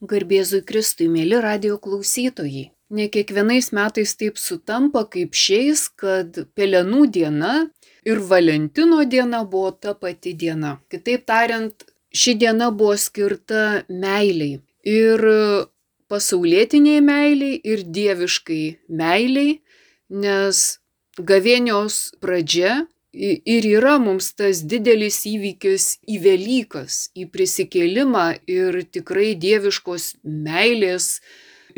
Garbėzui 0.00 0.60
Kristui, 0.62 1.08
mėly 1.10 1.40
radio 1.42 1.76
klausytojai. 1.82 2.68
Ne 2.94 3.08
kiekvienais 3.10 3.72
metais 3.74 4.14
taip 4.14 4.38
sutampa 4.38 5.02
kaip 5.10 5.34
šiais, 5.34 5.88
kad 5.90 6.38
Pelenų 6.54 7.08
diena 7.10 7.54
ir 8.06 8.22
Valentino 8.30 9.02
diena 9.04 9.42
buvo 9.44 9.72
ta 9.74 9.96
pati 9.98 10.36
diena. 10.38 10.78
Kitaip 10.88 11.26
tariant, 11.26 11.74
ši 12.14 12.36
diena 12.38 12.70
buvo 12.70 12.94
skirta 12.96 13.82
meiliai. 13.90 14.60
Ir 14.86 15.24
pasaulietiniai 16.08 17.02
meiliai, 17.02 17.58
ir 17.58 17.82
dieviškai 17.82 18.62
meiliai, 18.88 19.58
nes 20.08 20.62
gavėnios 21.18 22.14
pradžia 22.22 22.84
ir 23.12 23.64
yra 23.64 23.98
mums 23.98 24.32
tas 24.36 24.62
didelis 24.68 25.22
įvykis 25.26 25.86
į 26.08 26.18
Velykas, 26.24 27.08
į 27.16 27.28
prisikėlimą 27.32 28.26
ir 28.46 28.82
tikrai 28.92 29.34
dieviškos 29.34 30.14
meilės 30.24 31.20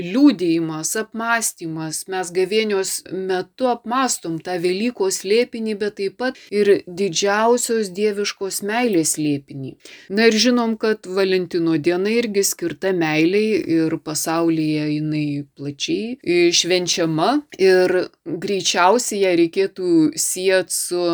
liūdėjimas, 0.05 0.93
apmąstymas. 1.01 2.05
Mes 2.13 2.33
gavėnios 2.37 2.93
metu 3.13 3.69
apmastom 3.71 4.39
tą 4.45 4.57
Velykos 4.63 5.21
slėpinį, 5.23 5.77
bet 5.81 5.99
taip 6.01 6.19
pat 6.21 6.39
ir 6.55 6.73
didžiausios 6.87 7.93
dieviškos 7.97 8.63
meilės 8.67 9.17
slėpinį. 9.17 9.75
Na 10.17 10.29
ir 10.31 10.39
žinom, 10.47 10.77
kad 10.81 11.07
Valentino 11.07 11.77
diena 11.79 12.13
irgi 12.13 12.45
skirta 12.47 12.95
meiliai 12.97 13.61
ir 13.81 13.99
pasaulyje 14.05 14.89
jinai 14.95 15.27
plačiai 15.57 16.51
švenčiama 16.55 17.31
ir 17.59 17.97
greičiausiai 18.25 19.25
ją 19.25 19.35
reikėtų 19.43 19.93
sieti 20.19 20.75
su, 20.75 21.05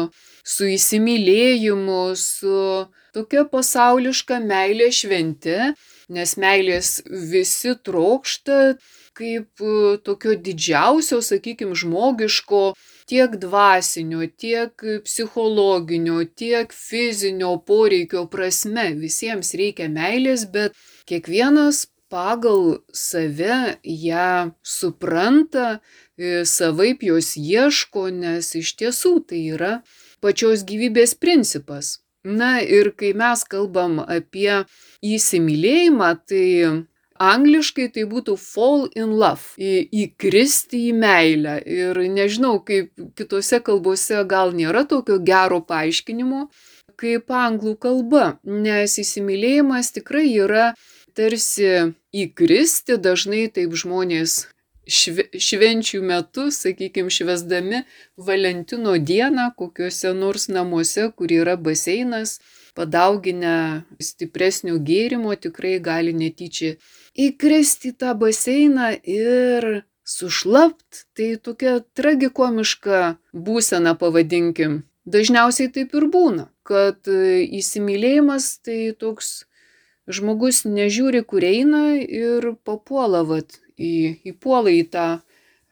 su 0.44 0.70
įsimylėjimu, 0.77 2.02
su 2.20 2.86
tokia 3.16 3.46
pasauliška 3.50 4.41
meilė 4.44 4.91
švente 4.92 5.74
nes 6.12 6.37
meilės 6.38 7.01
visi 7.06 7.74
trokšta 7.84 8.77
kaip 9.16 9.62
e, 9.64 9.97
tokio 10.05 10.37
didžiausio, 10.37 11.22
sakykime, 11.25 11.75
žmogiško 11.78 12.62
tiek 13.08 13.36
dvasinio, 13.41 14.27
tiek 14.36 14.84
psichologinio, 15.06 16.20
tiek 16.36 16.72
fizinio 16.75 17.56
poreikio 17.67 18.27
prasme. 18.30 18.91
Visiems 19.00 19.55
reikia 19.58 19.89
meilės, 19.92 20.47
bet 20.53 20.77
kiekvienas 21.08 21.86
pagal 22.12 22.80
save 22.95 23.78
ją 23.83 24.52
supranta, 24.62 25.80
e, 26.19 26.45
savaip 26.45 27.02
jos 27.02 27.34
ieško, 27.41 28.11
nes 28.11 28.55
iš 28.55 28.75
tiesų 28.83 29.14
tai 29.28 29.47
yra 29.56 29.73
pačios 30.20 30.67
gyvybės 30.69 31.17
principas. 31.19 31.97
Na 32.27 32.58
ir 32.60 32.91
kai 32.98 33.12
mes 33.14 33.44
kalbam 33.46 34.00
apie 34.02 34.64
įsimylėjimą, 35.06 36.10
tai 36.27 36.46
angliškai 37.22 37.86
tai 37.94 38.05
būtų 38.10 38.34
fall 38.41 38.88
in 38.98 39.14
love, 39.14 39.55
į, 39.56 39.86
įkristi 40.05 40.88
į 40.91 40.94
meilę. 40.98 41.60
Ir 41.62 42.00
nežinau, 42.12 42.58
kaip 42.66 42.91
kitose 43.16 43.62
kalbose 43.62 44.24
gal 44.28 44.50
nėra 44.56 44.83
tokio 44.91 45.20
gero 45.22 45.62
paaiškinimo 45.62 46.48
kaip 46.96 47.30
anglų 47.30 47.77
kalba, 47.80 48.27
nes 48.44 48.96
įsimylėjimas 49.00 49.92
tikrai 49.94 50.27
yra 50.33 50.70
tarsi 51.16 51.92
įkristi, 52.16 52.96
dažnai 53.00 53.46
taip 53.52 53.77
žmonės 53.77 54.46
šve, 54.87 55.27
švenčių 55.34 56.03
metu, 56.03 56.51
sakykime, 56.55 57.11
švesdami 57.11 57.83
Valentino 58.17 58.97
dieną 58.98 59.51
kokiuose 59.59 60.15
nors 60.15 60.48
namuose, 60.48 61.11
kur 61.17 61.33
yra 61.33 61.56
baseinas, 61.56 62.39
padauginę 62.77 63.84
stipresnio 64.01 64.79
gėrimo 64.79 65.34
tikrai 65.41 65.79
gali 65.81 66.12
netyčia 66.14 66.77
įkristi 67.17 67.95
į 67.95 67.98
tą 68.03 68.14
baseiną 68.20 68.92
ir 69.03 69.83
sušlapt. 70.07 71.07
Tai 71.17 71.31
tokia 71.42 71.81
tragikomiška 71.98 73.17
būsena, 73.33 73.97
pavadinkim. 73.98 74.84
Dažniausiai 75.07 75.70
taip 75.73 75.95
ir 75.95 76.08
būna, 76.11 76.48
kad 76.67 77.07
įsimylėjimas 77.07 78.57
tai 78.67 78.91
toks 78.98 79.46
žmogus 80.11 80.64
nežiūri, 80.67 81.23
kur 81.27 81.46
eina 81.46 81.95
ir 82.02 82.52
papuola 82.67 83.23
vat 83.27 83.61
į, 83.79 83.95
įpuola 84.33 84.73
į 84.73 84.85
tą 84.92 85.07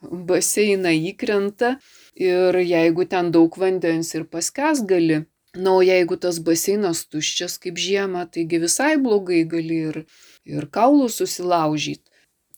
baseiną 0.05 0.93
įkrenta 1.13 1.77
ir 2.21 2.59
jeigu 2.61 3.07
ten 3.09 3.31
daug 3.33 3.57
vandens 3.59 4.15
ir 4.15 4.27
paskes 4.29 4.85
gali. 4.89 5.25
Na, 5.55 5.77
o 5.79 5.83
jeigu 5.87 6.17
tas 6.19 6.41
baseinas 6.43 7.05
tuščias 7.07 7.61
kaip 7.63 7.79
žiemą, 7.79 8.25
taigi 8.35 8.59
visai 8.59 8.97
blogai 8.99 9.45
gali 9.47 9.77
ir, 9.91 10.01
ir 10.43 10.67
kaulų 10.67 11.07
susilaužyti. 11.15 12.11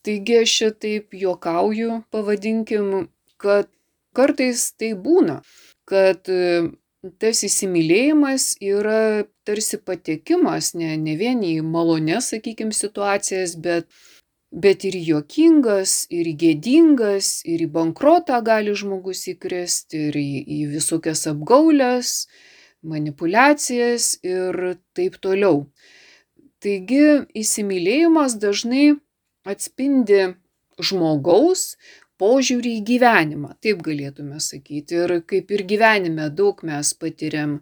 Taigi 0.07 0.39
aš 0.41 0.55
taip 0.81 1.13
juokauju, 1.13 2.01
pavadinkim, 2.15 3.11
kad 3.37 3.69
kartais 4.17 4.71
tai 4.81 4.95
būna, 4.97 5.43
kad 5.85 6.31
e, 6.33 6.71
tas 7.21 7.43
įsimylėjimas 7.45 8.55
yra 8.65 9.27
tarsi 9.45 9.77
patekimas 9.77 10.73
ne, 10.79 10.95
ne 10.97 11.17
vien 11.21 11.43
į 11.45 11.59
malonės, 11.67 12.33
sakykime, 12.33 12.73
situacijas, 12.73 13.59
bet 13.61 13.91
bet 14.57 14.87
ir 14.89 14.97
juokingas, 14.97 16.07
ir 16.09 16.31
gėdingas, 16.41 17.43
ir 17.45 17.67
į 17.67 17.71
bankrotą 17.75 18.41
gali 18.45 18.73
žmogus 18.73 19.27
įkrist, 19.35 19.93
ir 19.95 20.17
į, 20.17 20.31
į 20.43 20.61
visokias 20.73 21.27
apgaulės, 21.29 22.25
manipulacijas 22.87 24.15
ir 24.25 24.79
taip 24.97 25.21
toliau. 25.21 25.67
Taigi 26.65 27.29
įsimylėjimas 27.37 28.39
dažnai 28.41 28.97
atspindi 29.47 30.23
žmogaus 30.81 31.77
požiūrį 32.21 32.79
į 32.79 32.85
gyvenimą, 32.91 33.53
taip 33.61 33.83
galėtume 33.85 34.41
sakyti. 34.41 35.03
Ir 35.03 35.19
kaip 35.29 35.53
ir 35.53 35.67
gyvenime 35.69 36.31
daug 36.33 36.63
mes 36.65 36.95
patiriam 36.97 37.59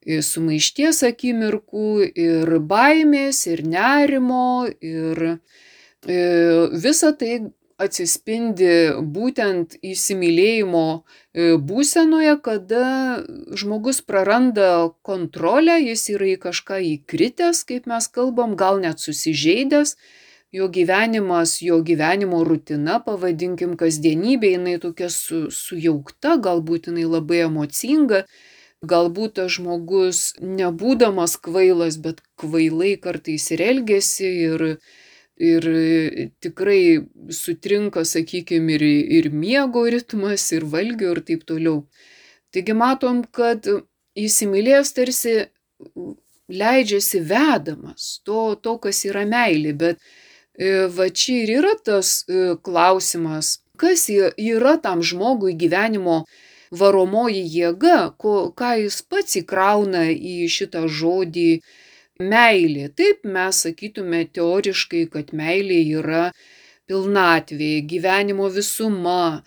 sumaišties 0.00 1.02
akimirkų, 1.10 1.90
ir 2.16 2.54
baimės, 2.64 3.44
ir 3.52 3.60
nerimo, 3.68 4.64
ir 4.80 5.36
visa 6.06 7.12
tai 7.12 7.50
atsispindi 7.80 8.72
būtent 9.00 9.78
įsimylėjimo 9.80 10.84
e, 11.00 11.56
būsenoje, 11.56 12.36
kada 12.44 12.84
žmogus 13.56 14.02
praranda 14.04 14.90
kontrolę, 15.06 15.78
jis 15.80 16.08
yra 16.14 16.28
į 16.34 16.36
kažką 16.44 16.80
įkritęs, 16.94 17.64
kaip 17.68 17.88
mes 17.90 18.08
kalbam, 18.12 18.56
gal 18.60 18.82
net 18.84 19.00
susižeidęs, 19.00 19.96
jo 20.52 20.68
gyvenimas, 20.68 21.58
jo 21.64 21.80
gyvenimo 21.86 22.42
rutina, 22.44 23.00
pavadinkim 23.06 23.76
kasdienybė, 23.80 24.54
jinai 24.58 24.78
tokia 24.82 25.08
su, 25.14 25.46
sujaukta, 25.54 26.36
galbūt 26.42 26.90
jinai 26.90 27.06
labai 27.08 27.44
emocinga, 27.46 28.24
galbūt 28.84 29.38
tas 29.38 29.54
žmogus 29.56 30.34
nebūdamas 30.40 31.38
kvailas, 31.40 32.00
bet 32.02 32.20
kvailai 32.40 32.96
kartais 33.00 33.50
ir 33.54 33.62
elgesi 33.70 34.34
ir, 34.50 34.66
ir 35.40 35.66
tikrai 36.44 37.00
sutrinka, 37.32 38.04
sakykime, 38.04 38.76
ir, 38.76 38.84
ir 39.18 39.30
miego 39.32 39.86
ritmas, 39.88 40.50
ir 40.52 40.66
valgio 40.68 41.14
ir 41.16 41.22
taip 41.24 41.46
toliau. 41.48 41.84
Taigi 42.52 42.74
matom, 42.76 43.22
kad 43.24 43.66
įsimylėjęs 44.18 44.92
tarsi 44.96 45.34
leidžiasi 46.50 47.22
vedamas 47.30 48.20
to, 48.26 48.54
to 48.62 48.76
kas 48.82 49.04
yra 49.08 49.24
meilė, 49.28 49.74
bet 49.82 50.00
e, 50.58 50.88
va 50.92 51.08
čia 51.08 51.44
ir 51.44 51.52
yra 51.60 51.74
tas 51.84 52.20
e, 52.26 52.56
klausimas, 52.66 53.60
kas 53.80 54.08
yra 54.10 54.76
tam 54.82 55.04
žmogui 55.06 55.54
gyvenimo 55.58 56.24
varomoji 56.70 57.44
jėga, 57.50 58.12
ko, 58.20 58.50
ką 58.54 58.74
jis 58.84 59.00
pats 59.10 59.38
įkrauna 59.40 60.08
į 60.12 60.50
šitą 60.50 60.84
žodį 60.86 61.62
meilė. 62.20 62.88
Taip 62.96 63.24
mes 63.24 63.64
sakytume 63.66 64.24
teoriškai, 64.36 65.06
kad 65.12 65.34
meilė 65.36 65.80
yra 66.00 66.30
pilnatvė, 66.90 67.72
gyvenimo 67.90 68.48
visuma, 68.52 69.42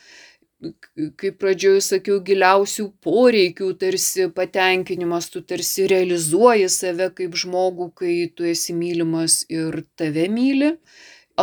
kaip 1.19 1.39
pradžioje 1.41 1.81
sakiau, 1.83 2.19
giliausių 2.23 2.87
poreikių 3.03 3.71
tarsi 3.79 4.29
patenkinimas, 4.35 5.29
tu 5.33 5.41
tarsi 5.41 5.87
realizuoji 5.91 6.69
save 6.71 7.09
kaip 7.17 7.35
žmogų, 7.39 7.89
kai 7.99 8.13
tu 8.35 8.47
esi 8.47 8.75
mylimas 8.77 9.43
ir 9.51 9.83
tave 9.99 10.29
myli. 10.31 10.77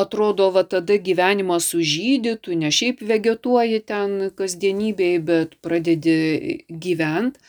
Atrodo, 0.01 0.53
va 0.55 0.63
tada 0.71 0.95
gyvenimas 1.03 1.67
sužydė, 1.73 2.37
tu 2.39 2.55
ne 2.55 2.71
šiaip 2.71 3.01
vegetuoji 3.03 3.81
ten 3.91 4.31
kasdienybėje, 4.39 5.19
bet 5.27 5.57
pradedi 5.67 6.63
gyventi. 6.71 7.43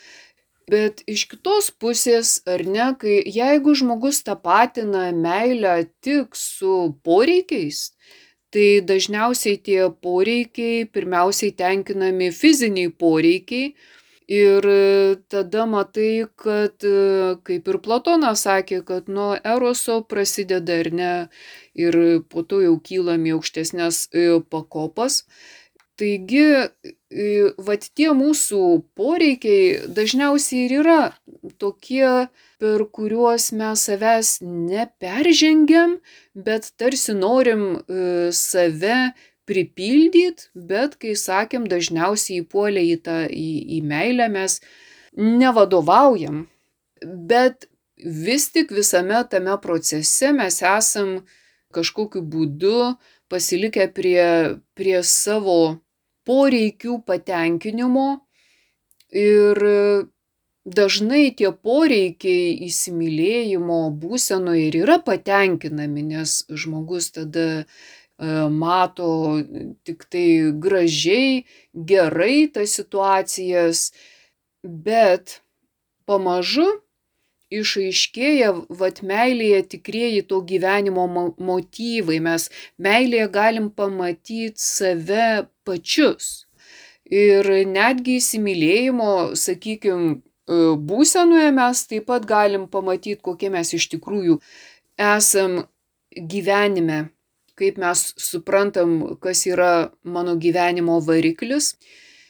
Bet 0.72 1.04
iš 1.10 1.26
kitos 1.32 1.70
pusės, 1.84 2.40
ar 2.48 2.64
ne, 2.64 2.92
kai 3.02 3.22
jeigu 3.38 3.76
žmogus 3.76 4.22
tapatina 4.28 5.10
meilę 5.16 5.76
tik 6.06 6.38
su 6.38 6.94
poreikiais, 7.04 7.90
tai 8.54 8.68
dažniausiai 8.86 9.58
tie 9.66 9.82
poreikiai 10.06 10.86
pirmiausiai 10.96 11.56
tenkinami 11.64 12.30
fiziniai 12.36 12.94
poreikiai 13.04 13.74
Ir 14.32 14.64
tada 15.28 15.66
matai, 15.68 16.24
kad 16.40 16.86
kaip 17.44 17.66
ir 17.68 17.78
Platonas 17.84 18.46
sakė, 18.46 18.80
kad 18.88 19.10
nuo 19.12 19.34
eroso 19.44 19.98
prasideda 20.08 20.78
ar 20.84 20.90
ne 21.00 21.12
ir 21.76 21.98
po 22.32 22.46
to 22.48 22.62
jau 22.64 22.78
kylam 22.86 23.26
į 23.28 23.34
aukštesnės 23.36 24.00
pakopas. 24.54 25.26
Taigi, 26.00 26.46
vat 27.60 27.88
tie 27.96 28.12
mūsų 28.16 28.62
poreikiai 28.96 29.88
dažniausiai 29.92 30.68
ir 30.68 30.76
yra 30.80 31.00
tokie, 31.60 32.28
per 32.62 32.84
kuriuos 32.94 33.52
mes 33.58 33.84
savęs 33.88 34.38
neperžengiam, 34.46 35.98
bet 36.36 36.72
tarsi 36.80 37.14
norim 37.18 37.82
save 38.32 39.12
pripildyt, 39.50 40.50
bet 40.56 40.96
kai 41.02 41.16
sakėm, 41.18 41.68
dažniausiai 41.68 42.46
įpuolę 42.46 42.84
į 42.94 42.98
tą 43.04 43.18
į, 43.28 43.50
į 43.78 43.82
meilę 43.84 44.30
mes 44.32 44.60
nevadovaujam. 45.18 46.46
Bet 47.04 47.68
vis 47.98 48.50
tik 48.54 48.72
visame 48.72 49.20
tame 49.30 49.58
procese 49.62 50.32
mes 50.32 50.62
esam 50.62 51.22
kažkokiu 51.76 52.22
būdu 52.22 52.94
pasilikę 53.32 53.88
prie, 53.96 54.60
prie 54.76 55.00
savo 55.04 55.82
poreikių 56.28 57.00
patenkinimo 57.08 58.08
ir 59.12 59.64
dažnai 60.66 61.32
tie 61.38 61.50
poreikiai 61.52 62.54
įsimylėjimo 62.68 63.80
būsenoje 64.02 64.68
ir 64.70 64.78
yra 64.84 65.00
patenkinami, 65.02 66.04
nes 66.14 66.36
žmogus 66.50 67.12
tada 67.18 67.48
e, 67.62 67.66
mato 68.50 69.42
tik 69.88 70.06
tai 70.06 70.54
gražiai, 70.54 71.44
gerai 71.74 72.46
tas 72.54 72.78
situacijas, 72.78 73.90
bet 74.62 75.42
pamažu 76.06 76.70
išaiškėja 77.52 78.52
vat 78.82 79.02
meilėje 79.04 79.62
tikrieji 79.76 80.24
to 80.30 80.42
gyvenimo 80.48 81.06
motyvai. 81.38 82.20
Mes 82.24 82.48
meilėje 82.80 83.28
galim 83.36 83.70
pamatyti 83.70 84.54
save 84.56 85.48
pačius. 85.68 86.48
Ir 87.12 87.48
netgi 87.68 88.18
įsimylėjimo, 88.22 89.36
sakykime, 89.36 90.22
būsenoje 90.92 91.52
mes 91.56 91.88
taip 91.88 92.08
pat 92.08 92.26
galim 92.28 92.68
pamatyti, 92.72 93.20
kokie 93.22 93.50
mes 93.52 93.74
iš 93.76 93.90
tikrųjų 93.92 94.40
esam 95.02 95.66
gyvenime, 96.12 97.10
kaip 97.60 97.78
mes 97.78 98.14
suprantam, 98.18 99.18
kas 99.22 99.46
yra 99.48 99.92
mano 100.04 100.36
gyvenimo 100.36 101.00
variklis. 101.04 101.76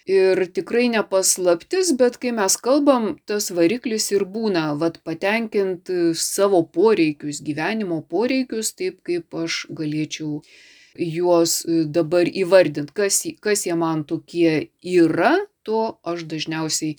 Ir 0.10 0.40
tikrai 0.50 0.88
nepaslaptis, 0.90 1.92
bet 1.98 2.18
kai 2.22 2.32
mes 2.34 2.56
kalbam, 2.58 3.20
tas 3.30 3.52
variklis 3.54 4.10
ir 4.16 4.26
būna, 4.26 4.72
vad 4.82 4.98
patenkint 5.06 5.92
savo 6.18 6.64
poreikius, 6.66 7.44
gyvenimo 7.46 8.02
poreikius, 8.10 8.74
taip 8.74 9.04
kaip 9.06 9.30
aš 9.44 9.68
galėčiau 9.70 10.42
juos 10.98 11.62
dabar 11.86 12.28
įvardinti, 12.28 12.94
kas, 12.98 13.22
kas 13.40 13.66
jie 13.68 13.78
man 13.78 14.04
tokie 14.04 14.72
yra, 14.82 15.38
to 15.64 15.98
aš 16.04 16.26
dažniausiai 16.26 16.98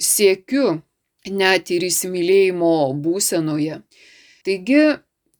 siekiu 0.00 0.80
net 1.28 1.70
ir 1.74 1.84
įsimylėjimo 1.84 2.94
būsenoje. 3.04 3.82
Taigi, 4.46 4.82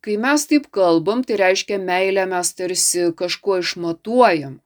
kai 0.05 0.17
mes 0.21 0.47
taip 0.51 0.69
kalbam, 0.75 1.25
tai 1.25 1.39
reiškia 1.41 1.79
meilę 1.81 2.27
mes 2.29 2.53
tarsi 2.55 3.09
kažkuo 3.17 3.61
išmatuojam. 3.63 4.59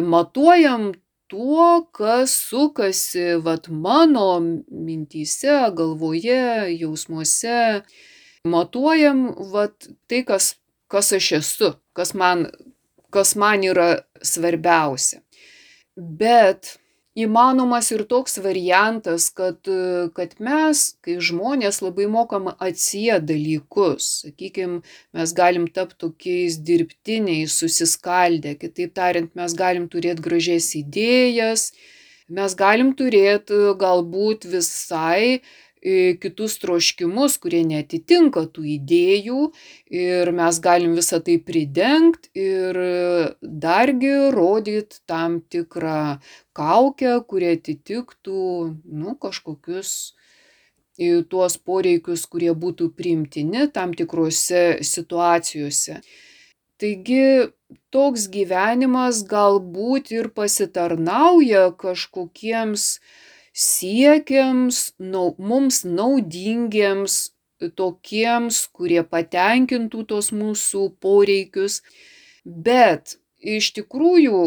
Matuojam 0.00 0.94
tuo, 1.28 1.86
kas 1.92 2.34
sukasi 2.48 3.36
vat 3.44 3.68
mano 3.68 4.40
mintyse, 4.70 5.58
galvoje, 5.76 6.76
jausmuose. 6.80 7.82
Matuojam 8.46 9.26
vat 9.52 9.88
tai, 10.08 10.22
kas, 10.28 10.54
kas 10.90 11.12
aš 11.18 11.32
esu, 11.40 11.72
kas 11.96 12.14
man, 12.14 12.46
kas 13.10 13.34
man 13.36 13.64
yra 13.66 13.88
svarbiausia. 14.22 15.22
Bet 15.96 16.76
įmanomas 17.16 17.88
ir 17.94 18.04
toks 18.08 18.36
variantas, 18.44 19.28
kad, 19.34 19.58
kad 20.16 20.34
mes, 20.42 20.84
kai 21.04 21.16
žmonės 21.28 21.80
labai 21.84 22.06
mokam 22.12 22.50
atsiet 22.52 23.24
dalykus, 23.28 24.08
sakykime, 24.26 24.82
mes 25.16 25.34
galim 25.36 25.66
tapti 25.72 25.98
tokiais 26.04 26.58
dirbtiniais, 26.68 27.56
susiskaldę, 27.56 28.56
kitaip 28.60 28.94
tariant, 28.96 29.32
mes 29.38 29.56
galim 29.56 29.88
turėti 29.92 30.24
gražias 30.28 30.72
idėjas, 30.78 31.70
mes 32.28 32.58
galim 32.58 32.92
turėti 32.98 33.62
galbūt 33.80 34.48
visai 34.52 35.40
kitus 36.22 36.56
troškimus, 36.62 37.36
kurie 37.42 37.62
netitinka 37.66 38.46
tų 38.50 38.64
idėjų 38.76 39.40
ir 39.94 40.32
mes 40.34 40.58
galim 40.62 40.96
visą 40.98 41.20
tai 41.22 41.36
pridengti 41.38 42.32
ir 42.34 42.80
dargi 43.42 44.14
rodyti 44.34 45.02
tam 45.06 45.40
tikrą 45.40 46.18
kaukę, 46.56 47.18
kurie 47.30 47.54
atitiktų, 47.56 48.42
nu, 48.84 49.16
kažkokius 49.20 50.14
tuos 51.30 51.58
poreikius, 51.60 52.24
kurie 52.26 52.52
būtų 52.56 52.90
priimtini 52.96 53.68
tam 53.72 53.92
tikrose 53.94 54.78
situacijose. 54.82 56.00
Taigi 56.80 57.52
toks 57.94 58.26
gyvenimas 58.32 59.22
galbūt 59.28 60.10
ir 60.12 60.28
pasitarnauja 60.36 61.70
kažkokiems 61.80 62.98
siekiams, 63.56 64.92
nau, 65.00 65.30
mums 65.40 65.80
naudingiems, 65.88 67.16
tokiems, 67.78 68.66
kurie 68.76 69.00
patenkintų 69.08 70.04
tos 70.10 70.28
mūsų 70.36 70.90
poreikius. 71.00 71.80
Bet 72.44 73.16
iš 73.40 73.72
tikrųjų 73.78 74.42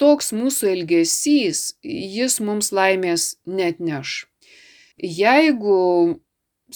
toks 0.00 0.34
mūsų 0.36 0.68
elgesys, 0.74 1.62
jis 1.82 2.40
mums 2.44 2.70
laimės 2.76 3.34
net 3.48 3.80
neš. 3.80 4.26
Jeigu, 5.00 6.20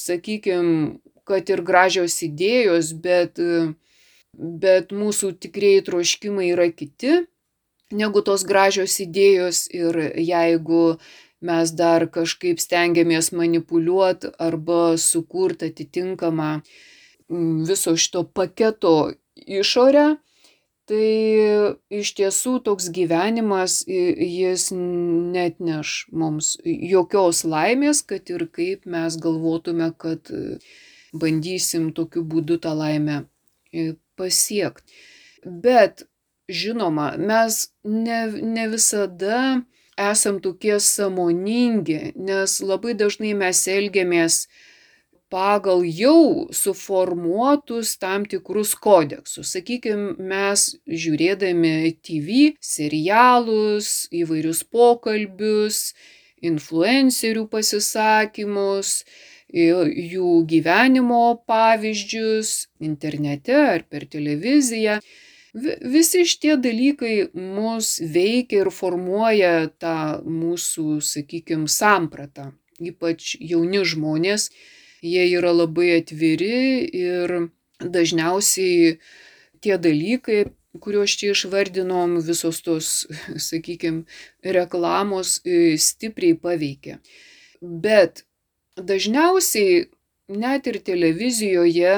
sakykime, 0.01 0.97
kad 1.29 1.49
ir 1.53 1.61
gražios 1.65 2.17
idėjos, 2.25 2.93
bet, 3.05 3.41
bet 4.33 4.97
mūsų 4.97 5.35
tikrieji 5.45 5.85
troškimai 5.91 6.51
yra 6.57 6.71
kiti 6.73 7.23
negu 7.95 8.23
tos 8.25 8.45
gražios 8.49 8.97
idėjos 9.01 9.67
ir 9.73 9.99
jeigu 10.19 10.97
mes 11.45 11.73
dar 11.77 12.07
kažkaip 12.13 12.61
stengiamės 12.63 13.31
manipuliuot 13.37 14.31
arba 14.43 14.97
sukurt 15.01 15.65
atitinkamą 15.67 16.51
mm, 16.61 17.65
viso 17.69 17.95
šito 17.97 18.25
paketo 18.37 19.13
išorę, 19.35 20.07
tai 20.89 21.11
iš 22.01 22.15
tiesų 22.19 22.59
toks 22.65 22.91
gyvenimas 22.93 23.83
jis 23.89 24.71
net 24.77 25.61
neš 25.61 25.95
mums 26.13 26.55
jokios 26.65 27.45
laimės, 27.49 28.03
kad 28.05 28.29
ir 28.33 28.47
kaip 28.53 28.85
mes 28.85 29.17
galvotume, 29.21 29.91
kad 29.97 30.33
bandysim 31.15 31.93
tokiu 31.97 32.25
būdu 32.27 32.59
tą 32.61 32.75
laimę 32.77 33.23
pasiekti. 34.19 34.93
Bet 35.45 36.05
žinoma, 36.49 37.15
mes 37.19 37.69
ne, 37.85 38.27
ne 38.43 38.69
visada 38.73 39.63
esam 39.97 40.41
tokie 40.41 40.79
sąmoningi, 40.81 42.15
nes 42.17 42.61
labai 42.63 42.95
dažnai 42.99 43.35
mes 43.39 43.65
elgiamės 43.71 44.47
pagal 45.35 45.83
jau 45.85 46.47
suformuotus 46.55 47.97
tam 47.99 48.27
tikrus 48.31 48.75
kodeksus. 48.79 49.51
Sakykime, 49.55 50.15
mes 50.19 50.67
žiūrėdami 50.87 51.95
TV, 52.05 52.55
serialus, 52.63 54.07
įvairius 54.15 54.63
pokalbius, 54.71 55.81
influencerių 56.45 57.47
pasisakymus, 57.51 59.01
jų 59.55 60.31
gyvenimo 60.51 61.25
pavyzdžius 61.47 62.67
internete 62.83 63.55
ar 63.55 63.85
per 63.91 64.07
televiziją, 64.11 64.99
Visi 65.55 66.25
šitie 66.27 66.57
dalykai 66.59 67.29
mus 67.39 68.01
veikia 68.03 68.65
ir 68.65 68.71
formuoja 68.75 69.69
tą 69.79 69.97
mūsų, 70.27 70.99
sakykime, 71.07 71.71
sampratą. 71.71 72.51
Ypač 72.83 73.37
jauni 73.39 73.85
žmonės, 73.87 74.49
jie 75.07 75.29
yra 75.37 75.53
labai 75.55 76.01
atviri 76.01 76.83
ir 76.91 77.37
dažniausiai 77.79 78.97
tie 79.63 79.79
dalykai, 79.79 80.41
kuriuos 80.83 81.15
čia 81.21 81.31
išvardinom, 81.37 82.19
visos 82.27 82.59
tos, 82.67 82.91
sakykime, 83.49 84.05
reklamos 84.59 85.39
e, 85.47 85.77
stipriai 85.79 86.35
paveikia. 86.35 86.99
Bet 87.63 88.25
dažniausiai 88.75 89.85
net 90.35 90.67
ir 90.67 90.81
televizijoje 90.83 91.95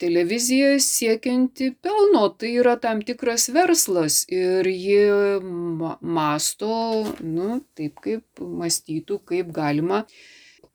televizija 0.00 0.74
siekianti 0.80 1.70
pelno, 1.82 2.28
tai 2.38 2.54
yra 2.60 2.74
tam 2.80 3.02
tikras 3.06 3.48
verslas 3.54 4.22
ir 4.32 4.66
ji 4.68 5.00
masto, 6.00 6.76
nu, 7.20 7.60
taip 7.78 8.02
kaip 8.04 8.44
mąstytų, 8.62 9.20
kaip 9.30 9.50
galima 9.54 10.04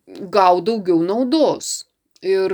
gauti 0.08 0.68
daugiau 0.72 1.04
naudos. 1.06 1.86
Ir 2.26 2.54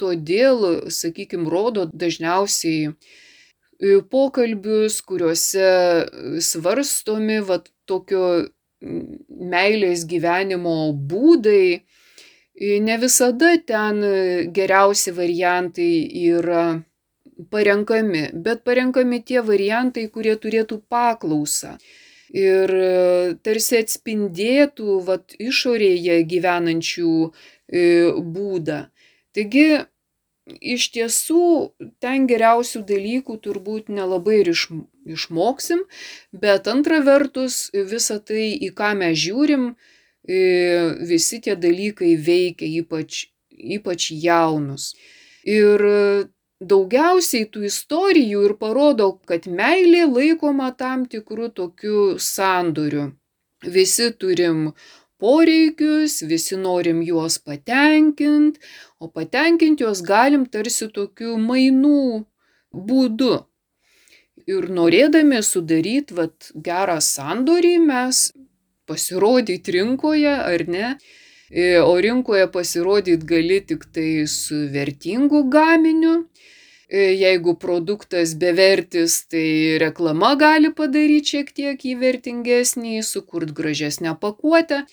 todėl, 0.00 0.66
sakykime, 0.90 1.46
rodo 1.50 1.86
dažniausiai 1.92 2.96
pokalbius, 4.10 5.00
kuriuose 5.06 5.70
svarstomi 6.42 7.40
vat, 7.46 7.70
tokio 7.86 8.46
meilės 8.82 10.04
gyvenimo 10.08 10.92
būdai, 11.10 11.82
ne 12.58 12.98
visada 12.98 13.56
ten 13.66 14.02
geriausi 14.56 15.12
variantai 15.12 16.08
yra 16.26 16.82
parenkami, 17.50 18.30
bet 18.32 18.64
parenkami 18.64 19.20
tie 19.24 19.42
variantai, 19.44 20.08
kurie 20.08 20.36
turėtų 20.40 20.80
paklausą. 20.88 21.76
Ir 22.36 22.72
tarsi 23.46 23.78
atspindėtų 23.78 25.00
vat, 25.06 25.36
išorėje 25.38 26.22
gyvenančių 26.26 27.12
būdą. 28.36 28.80
Taigi, 29.36 29.68
iš 30.46 30.88
tiesų, 30.94 31.42
ten 32.02 32.26
geriausių 32.30 32.82
dalykų 32.88 33.38
turbūt 33.44 33.92
nelabai 33.92 34.40
ir 34.42 34.52
išmoksim, 34.52 35.84
bet 36.32 36.70
antra 36.72 37.02
vertus, 37.04 37.68
visa 37.72 38.18
tai, 38.18 38.54
į 38.56 38.72
ką 38.74 38.94
mes 39.02 39.18
žiūrim, 39.22 39.74
visi 40.26 41.40
tie 41.40 41.56
dalykai 41.56 42.16
veikia 42.18 42.68
ypač, 42.82 43.26
ypač 43.50 44.10
jaunus. 44.10 44.94
Ir 45.46 45.82
daugiausiai 46.60 47.46
tų 47.52 47.66
istorijų 47.68 48.44
ir 48.48 48.54
parodo, 48.58 49.20
kad 49.28 49.46
meilė 49.46 50.06
laikoma 50.08 50.72
tam 50.76 51.06
tikrų 51.06 51.50
tokių 51.54 52.18
sandorių. 52.18 53.10
Visi 53.66 54.10
turim 54.12 54.72
poreikius, 55.20 56.22
visi 56.28 56.56
norim 56.60 57.02
juos 57.02 57.38
patenkinti, 57.38 58.60
o 59.00 59.08
patenkinti 59.08 59.84
juos 59.84 60.02
galim 60.04 60.46
tarsi 60.46 60.88
tokiu 60.92 61.36
mainų 61.40 62.24
būdu. 62.72 63.44
Ir 64.46 64.68
norėdami 64.70 65.40
sudaryti 65.42 66.14
vat, 66.14 66.52
gerą 66.54 67.00
sandorį, 67.02 67.78
mes 67.82 68.28
pasirodyti 68.86 69.76
rinkoje 69.76 70.34
ar 70.52 70.66
ne. 70.68 70.96
E, 71.50 71.78
o 71.78 71.94
rinkoje 72.00 72.46
pasirodyti 72.52 73.26
gali 73.26 73.60
tik 73.68 73.86
tai 73.94 74.26
su 74.26 74.66
vertingu 74.72 75.44
gaminiu. 75.50 76.14
E, 76.88 77.10
jeigu 77.18 77.56
produktas 77.58 78.34
bevertis, 78.38 79.24
tai 79.30 79.78
reklama 79.82 80.34
gali 80.38 80.70
padaryti 80.70 81.32
šiek 81.34 81.50
tiek 81.54 81.82
jį 81.82 81.94
vertingesnį, 82.02 83.00
sukurti 83.02 83.56
gražesnę 83.58 84.14
pakuotę. 84.22 84.84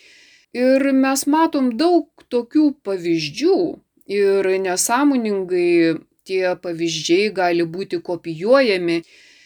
Ir 0.53 0.89
mes 0.93 1.25
matom 1.29 1.71
daug 1.77 2.25
tokių 2.33 2.71
pavyzdžių 2.85 3.59
ir 4.13 4.50
nesąmoningai 4.65 6.01
tie 6.27 6.55
pavyzdžiai 6.63 7.29
gali 7.33 7.65
būti 7.65 8.00
kopijuojami 8.01 9.03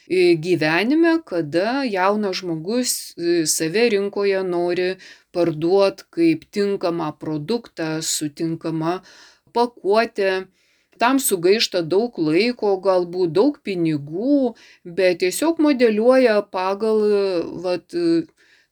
gyvenime, 0.10 1.20
kada 1.26 1.84
jaunas 1.84 2.40
žmogus 2.40 3.14
save 3.46 3.90
rinkoje 3.90 4.44
nori 4.44 4.96
parduoti 5.32 6.04
kaip 6.10 6.46
tinkamą 6.52 7.12
produktą 7.20 8.02
su 8.02 8.30
tinkama 8.30 9.02
pakuotė. 9.54 10.48
Tam 10.98 11.20
sugaišta 11.22 11.84
daug 11.86 12.16
laiko, 12.18 12.72
galbūt 12.82 13.34
daug 13.36 13.60
pinigų, 13.62 14.56
bet 14.84 15.20
tiesiog 15.22 15.60
modeliuoja 15.62 16.40
pagal 16.50 17.04
vat, 17.62 17.94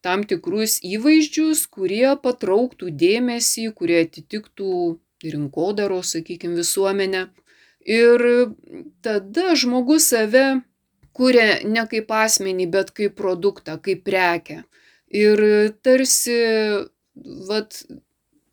tam 0.02 0.24
tikrus 0.26 0.80
įvaizdžius, 0.82 1.68
kurie 1.70 2.16
patrauktų 2.24 2.90
dėmesį, 2.90 3.70
kurie 3.78 4.00
atitiktų 4.08 4.72
rinkodaro, 5.26 6.02
sakykime, 6.02 6.58
visuomenę. 6.58 7.28
Ir 7.86 8.26
tada 9.06 9.54
žmogus 9.54 10.10
save 10.10 10.64
kuria 11.16 11.62
ne 11.64 11.86
kaip 11.92 12.12
asmenį, 12.12 12.68
bet 12.76 12.92
kaip 12.98 13.16
produktą, 13.20 13.78
kaip 13.82 14.04
prekę. 14.08 14.64
Ir 15.16 15.42
tarsi, 15.86 16.38
vat, 17.50 17.82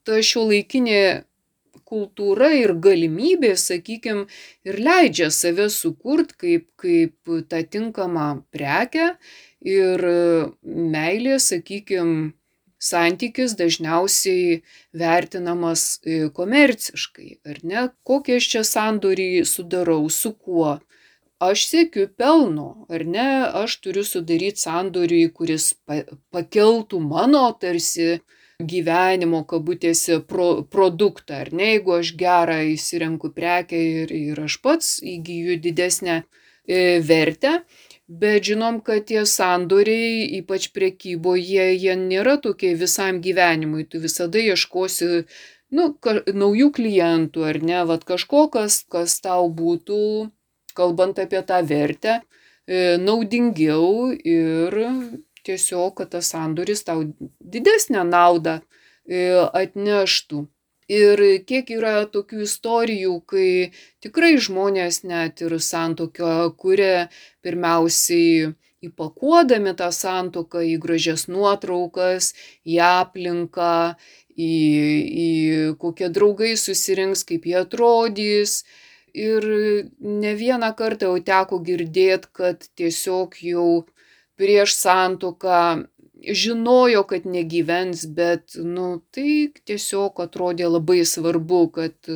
ta 0.06 0.20
šio 0.22 0.46
laikinė 0.50 1.02
kultūra 1.92 2.52
ir 2.56 2.74
galimybė, 2.84 3.54
sakykime, 3.60 4.26
ir 4.68 4.78
leidžia 4.80 5.28
save 5.34 5.68
sukurti 5.72 6.38
kaip, 6.44 6.68
kaip 6.80 7.32
tą 7.50 7.62
tinkamą 7.74 8.28
prekę 8.54 9.10
ir 9.60 10.06
meilė, 10.62 11.36
sakykime, 11.42 12.32
santykis 12.82 13.54
dažniausiai 13.58 14.62
vertinamas 14.98 16.00
komerciškai, 16.34 17.28
ar 17.46 17.60
ne? 17.62 17.84
Kokie 18.08 18.40
aš 18.40 18.48
čia 18.54 18.62
sandorį 18.66 19.44
sudarau, 19.46 20.02
su 20.10 20.32
kuo, 20.34 20.80
aš 21.48 21.64
siekiu 21.70 22.08
pelno, 22.18 22.86
ar 22.92 23.04
ne, 23.14 23.28
aš 23.62 23.78
turiu 23.84 24.04
sudaryti 24.06 24.62
sandorį, 24.62 25.22
kuris 25.36 25.72
pakeltų 26.34 27.00
mano 27.02 27.44
tarsi 27.60 28.20
gyvenimo 28.62 29.42
kabutėse 29.48 30.20
pro, 30.28 30.48
produktą, 30.74 31.42
ar 31.44 31.52
ne, 31.52 31.72
jeigu 31.74 31.96
aš 31.98 32.12
gerą 32.18 32.58
įsirenku 32.74 33.32
prekę 33.34 33.80
ir, 34.02 34.12
ir 34.14 34.44
aš 34.44 34.58
pats 34.62 34.92
įgyju 35.14 35.58
didesnę 35.64 36.20
e, 36.22 37.00
vertę, 37.02 37.54
bet 38.06 38.46
žinom, 38.50 38.80
kad 38.86 39.08
tie 39.08 39.24
sandoriai, 39.26 40.28
ypač 40.38 40.68
priekyboje, 40.76 41.72
jie 41.74 41.96
nėra 41.98 42.36
tokie 42.44 42.74
visam 42.78 43.22
gyvenimui, 43.24 43.88
tu 43.88 44.02
visada 44.02 44.42
ieškosi 44.42 45.24
nu, 45.72 45.88
ka, 46.04 46.20
naujų 46.28 46.70
klientų, 46.76 47.48
ar 47.48 47.60
ne, 47.64 47.82
vad 47.88 48.06
kažko, 48.08 48.46
kas, 48.52 48.82
kas 48.92 49.18
tau 49.24 49.48
būtų 49.48 49.98
kalbant 50.76 51.18
apie 51.22 51.42
tą 51.48 51.60
vertę, 51.66 52.20
e, 52.66 52.96
naudingiau 53.02 54.12
ir 54.12 54.78
tiesiog, 55.46 55.96
kad 55.98 56.12
tas 56.14 56.32
sandoris 56.32 56.84
tau 56.86 57.04
didesnę 57.40 58.04
naudą 58.08 58.58
e, 58.58 59.22
atneštų. 59.62 60.46
Ir 60.92 61.20
kiek 61.48 61.70
yra 61.72 62.02
tokių 62.10 62.42
istorijų, 62.44 63.12
kai 63.30 63.72
tikrai 64.02 64.34
žmonės 64.36 65.04
net 65.06 65.40
ir 65.40 65.54
santoką 65.62 66.50
kuria 66.58 67.06
pirmiausiai 67.40 68.50
įpakuodami 68.82 69.72
tą 69.78 69.88
santoką 69.94 70.64
į 70.66 70.74
gražias 70.82 71.28
nuotraukas, 71.30 72.32
į 72.66 72.80
aplinką, 72.82 73.94
į, 74.34 74.52
į 75.24 75.30
kokie 75.80 76.10
draugai 76.10 76.56
susirinks, 76.58 77.22
kaip 77.28 77.46
jie 77.46 77.60
atrodys, 77.62 78.62
Ir 79.12 79.44
ne 80.00 80.34
vieną 80.40 80.72
kartą 80.76 81.10
jau 81.10 81.22
teko 81.24 81.58
girdėti, 81.60 82.30
kad 82.32 82.64
tiesiog 82.80 83.36
jau 83.44 83.84
prieš 84.40 84.76
santuoką 84.78 85.88
žinojo, 86.42 87.02
kad 87.10 87.26
negyvens, 87.26 88.06
bet, 88.06 88.56
nu, 88.56 89.02
tai 89.12 89.52
tiesiog 89.68 90.22
atrodė 90.24 90.70
labai 90.70 91.02
svarbu, 91.04 91.60
kad 91.76 92.12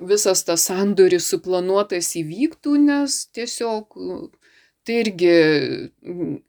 visas 0.00 0.44
tas 0.44 0.66
sandoris 0.68 1.30
suplanuotas 1.30 2.12
įvyktų, 2.20 2.76
nes 2.84 3.16
tiesiog 3.36 3.96
tai 4.84 5.00
irgi 5.04 5.34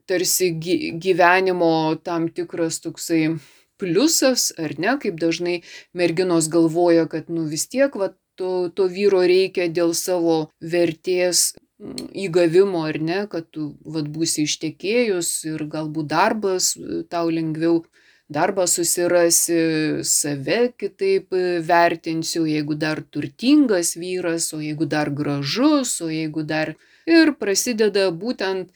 tarsi 0.10 0.52
gyvenimo 1.00 1.74
tam 2.04 2.30
tikras 2.30 2.80
toksai 2.84 3.38
pliusas, 3.82 4.52
ar 4.62 4.76
ne, 4.78 4.96
kaip 5.02 5.18
dažnai 5.22 5.62
merginos 5.98 6.48
galvoja, 6.54 7.08
kad, 7.10 7.32
nu, 7.34 7.48
vis 7.50 7.66
tiek, 7.72 7.96
va, 7.98 8.12
to, 8.42 8.70
to 8.74 8.88
vyro 8.90 9.22
reikia 9.22 9.68
dėl 9.70 9.94
savo 9.98 10.38
vertės 10.74 11.52
mm, 11.54 12.10
įgavimo 12.26 12.82
ar 12.90 12.98
ne, 12.98 13.20
kad 13.30 13.50
tu 13.54 13.76
vad 13.86 14.10
būsi 14.16 14.48
ištekėjus 14.50 15.32
ir 15.54 15.66
galbūt 15.70 16.10
darbas 16.16 16.74
e, 16.76 17.04
tau 17.12 17.30
lengviau 17.30 17.84
darbą 18.32 18.66
susirasi, 18.74 19.60
save 20.08 20.72
kitaip 20.80 21.36
e, 21.38 21.60
vertinsiu, 21.68 22.48
jeigu 22.50 22.78
dar 22.80 23.04
turtingas 23.14 23.94
vyras, 24.00 24.50
o 24.56 24.62
jeigu 24.64 24.88
dar 24.90 25.12
gražus, 25.14 26.00
o 26.02 26.10
jeigu 26.10 26.46
dar 26.48 26.74
ir 27.06 27.36
prasideda 27.38 28.10
būtent 28.24 28.72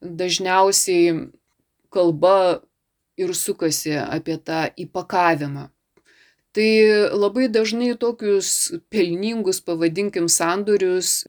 dažniausiai 0.00 1.28
kalba 1.94 2.64
ir 3.20 3.30
sukasi 3.38 3.94
apie 4.00 4.40
tą 4.42 4.66
įpakavimą. 4.86 5.68
Tai 6.54 7.10
labai 7.10 7.48
dažnai 7.50 7.96
tokius 7.98 8.48
pelningus, 8.86 9.58
pavadinkim, 9.58 10.28
sandorius, 10.30 11.24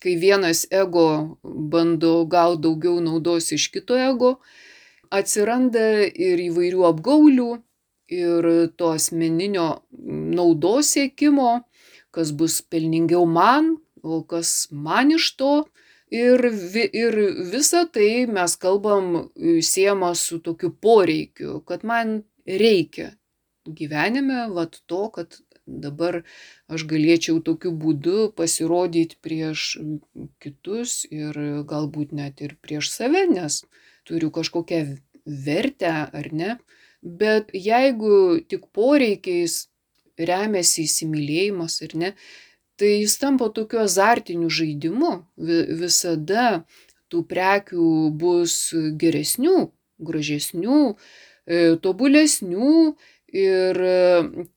kai 0.00 0.14
vienas 0.16 0.62
ego 0.72 1.36
bando 1.44 2.24
gauti 2.24 2.62
daugiau 2.64 3.02
naudos 3.04 3.50
iš 3.52 3.66
kito 3.74 3.98
ego, 4.00 4.38
atsiranda 5.12 5.84
ir 6.08 6.40
įvairių 6.46 6.86
apgaulių, 6.88 7.50
ir 8.22 8.48
to 8.80 8.94
asmeninio 8.96 9.68
naudos 10.38 10.94
siekimo, 10.96 11.52
kas 12.10 12.32
bus 12.32 12.62
pelningiau 12.64 13.28
man, 13.28 13.76
o 14.00 14.22
kas 14.24 14.64
man 14.72 15.12
iš 15.12 15.34
to. 15.36 15.52
Ir, 16.10 16.40
vi, 16.72 16.88
ir 16.88 17.14
visa 17.52 17.84
tai 17.86 18.24
mes 18.26 18.56
kalbam 18.58 19.28
siema 19.62 20.14
su 20.18 20.40
tokiu 20.42 20.72
poreikiu, 20.72 21.60
kad 21.68 21.84
man 21.84 22.22
reikia 22.48 23.12
gyvenime, 23.66 24.48
vat 24.54 24.80
to, 24.86 25.08
kad 25.14 25.40
dabar 25.66 26.22
aš 26.68 26.84
galėčiau 26.90 27.40
tokiu 27.46 27.72
būdu 27.76 28.30
pasirodyti 28.36 29.18
prieš 29.22 29.78
kitus 30.42 31.04
ir 31.10 31.36
galbūt 31.68 32.12
net 32.16 32.40
ir 32.40 32.56
prieš 32.62 32.90
save, 32.90 33.26
nes 33.30 33.62
turiu 34.08 34.32
kažkokią 34.34 34.82
vertę 35.24 35.92
ar 36.10 36.30
ne. 36.32 36.58
Bet 37.00 37.52
jeigu 37.54 38.40
tik 38.48 38.66
poreikiais 38.76 39.68
remiasi 40.18 40.84
įsimylėjimas 40.84 41.80
ar 41.86 41.96
ne, 41.96 42.12
tai 42.80 42.92
jis 43.00 43.16
tampa 43.20 43.48
tokiu 43.52 43.80
azartiniu 43.84 44.50
žaidimu. 44.52 45.12
Visada 45.80 46.64
tų 47.10 47.24
prekių 47.28 48.10
bus 48.20 48.72
geresnių, 49.00 49.70
gražesnių, 50.00 50.82
e, 50.90 51.76
tobulesnių 51.82 52.74
ir 53.32 53.78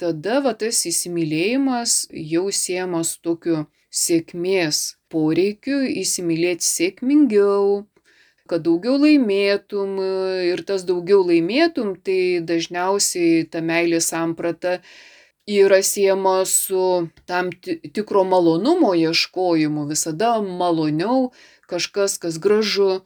tada 0.02 0.40
va 0.46 0.54
tas 0.58 0.84
įsimylėjimas 0.90 2.08
jau 2.12 2.50
siemas 2.52 3.16
tokiu 3.24 3.66
sėkmės 3.94 4.98
poreikiu 5.14 5.84
įsimylėti 6.02 6.66
sėkmingiau, 6.66 7.86
kad 8.50 8.66
daugiau 8.66 8.98
laimėtum 8.98 9.98
ir 10.50 10.64
tas 10.68 10.86
daugiau 10.88 11.22
laimėtum, 11.28 11.96
tai 12.02 12.42
dažniausiai 12.42 13.46
ta 13.50 13.62
meilės 13.62 14.10
samprata 14.12 14.80
yra 15.48 15.82
siema 15.84 16.42
su 16.50 17.10
tam 17.30 17.52
tikro 17.62 18.24
malonumo 18.24 18.94
ieškojimu, 18.96 19.86
visada 19.90 20.38
maloniau 20.42 21.32
kažkas, 21.70 22.18
kas 22.22 22.40
gražu 22.40 22.90
e, 22.98 23.02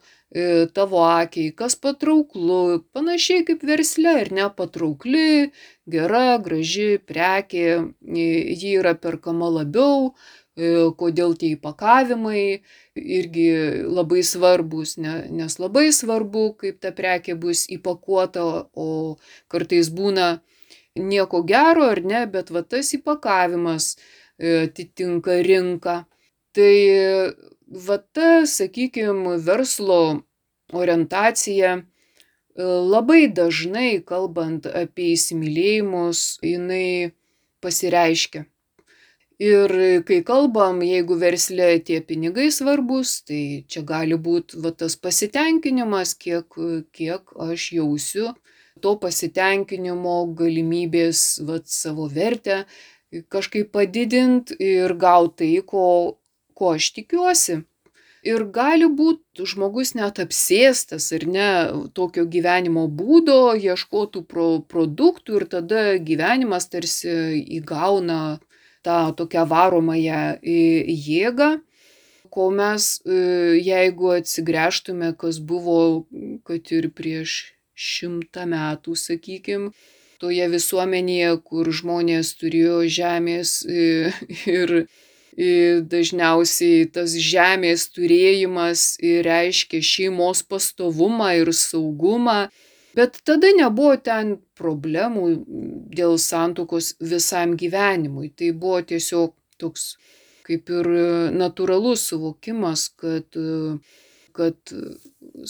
tavo 0.74 1.04
akiai, 1.04 1.52
kas 1.56 1.76
patrauklu, 1.80 2.84
panašiai 2.92 3.44
kaip 3.48 3.62
versle, 3.64 4.12
ar 4.24 4.32
ne 4.32 4.48
patraukli, 4.56 5.52
gera, 5.88 6.36
graži 6.44 6.98
prekė, 7.00 7.94
ji 8.04 8.74
yra 8.76 8.92
perkama 8.94 9.48
labiau, 9.48 10.12
e, 10.56 10.90
kodėl 11.00 11.32
tie 11.40 11.54
įpakavimai 11.56 12.60
irgi 12.94 13.48
labai 13.88 14.20
svarbus, 14.20 14.98
ne, 15.00 15.24
nes 15.32 15.58
labai 15.58 15.88
svarbu, 15.96 16.44
kaip 16.60 16.80
ta 16.84 16.92
prekė 16.92 17.38
bus 17.40 17.64
įpakuota, 17.72 18.44
o 18.76 19.16
kartais 19.48 19.88
būna 19.88 20.42
nieko 20.98 21.40
gero 21.48 21.88
ar 21.88 22.04
ne, 22.04 22.26
bet 22.28 22.52
va 22.52 22.62
tas 22.62 22.92
įpakavimas 22.92 23.94
e, 23.94 24.68
atitinka 24.68 25.40
rinką. 25.40 26.02
Tai 26.52 26.74
va 27.68 27.98
ta, 27.98 28.46
sakykime, 28.46 29.36
verslo 29.44 30.22
orientacija 30.72 31.76
e, 31.78 31.82
labai 32.64 33.28
dažnai, 33.32 34.00
kalbant 34.04 34.66
apie 34.66 35.12
įsimylėjimus, 35.14 36.38
jinai 36.44 37.12
pasireiškia. 37.64 38.46
Ir 39.38 39.70
kai 40.02 40.18
kalbam, 40.26 40.80
jeigu 40.82 41.14
verslė 41.14 41.76
tie 41.86 42.00
pinigai 42.02 42.48
svarbus, 42.50 43.20
tai 43.22 43.62
čia 43.70 43.84
gali 43.86 44.18
būti 44.18 44.58
va, 44.64 44.72
tas 44.74 44.96
pasitenkinimas, 44.98 46.16
kiek, 46.18 46.58
kiek 46.90 47.36
aš 47.46 47.72
jausiu 47.76 48.32
to 48.82 48.94
pasitenkinimo 48.98 50.16
galimybės 50.38 51.38
vat, 51.46 51.68
savo 51.70 52.08
vertę 52.10 52.64
kažkaip 53.30 53.70
padidinti 53.72 54.58
ir 54.58 54.94
gauti 54.98 55.38
tai, 55.38 55.62
ko, 55.66 55.84
ko 56.58 56.74
aš 56.76 56.92
tikiuosi. 56.96 57.62
Ir 58.26 58.42
gali 58.54 58.88
būti 58.98 59.46
žmogus 59.46 59.94
net 59.94 60.18
apsėstas 60.22 61.06
ar 61.14 61.24
ne 61.34 61.50
tokio 61.94 62.24
gyvenimo 62.26 62.88
būdo, 62.90 63.54
ieškotų 63.54 64.24
pro, 64.26 64.48
produktų 64.72 65.38
ir 65.38 65.46
tada 65.52 65.84
gyvenimas 66.10 66.66
tarsi 66.72 67.14
įgauna 67.60 68.40
tą 68.82 68.98
tokią 69.20 69.44
varomąją 69.52 70.22
jėgą, 70.42 71.50
ko 72.34 72.48
mes, 72.50 72.88
jeigu 73.06 74.10
atsigręžtume, 74.18 75.12
kas 75.20 75.38
buvo, 75.38 75.78
kad 76.44 76.74
ir 76.74 76.90
prieš 76.90 77.38
šimtą 77.78 78.44
metų, 78.50 78.96
sakykim, 78.98 79.70
toje 80.18 80.48
visuomenėje, 80.50 81.34
kur 81.46 81.70
žmonės 81.80 82.34
turėjo 82.40 82.80
žemės 82.90 83.60
e, 83.62 84.10
ir 84.58 84.74
dažniausiai 85.92 86.88
tas 86.94 87.12
žemės 87.12 87.88
turėjimas 87.94 88.96
reiškia 89.02 89.82
šeimos 89.82 90.42
pastovumą 90.42 91.34
ir 91.42 91.52
saugumą. 91.52 92.48
Bet 92.96 93.20
tada 93.28 93.50
nebuvo 93.54 93.94
ten 94.02 94.38
problemų 94.58 95.28
dėl 95.94 96.16
santokos 96.18 96.96
visam 96.98 97.54
gyvenimui. 97.60 98.32
Tai 98.34 98.50
buvo 98.58 98.80
tiesiog 98.82 99.34
toks 99.58 99.92
kaip 100.48 100.70
ir 100.72 100.88
natūralus 101.36 102.08
suvokimas, 102.08 102.88
kad 102.96 103.38
kad 104.38 104.72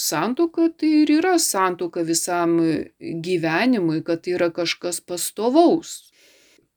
santuoka 0.00 0.70
tai 0.80 0.90
ir 1.02 1.10
yra 1.18 1.34
santuoka 1.38 2.04
visam 2.08 2.56
gyvenimui, 2.98 4.00
kad 4.04 4.24
tai 4.24 4.36
yra 4.38 4.48
kažkas 4.54 5.02
pastovaus. 5.04 6.07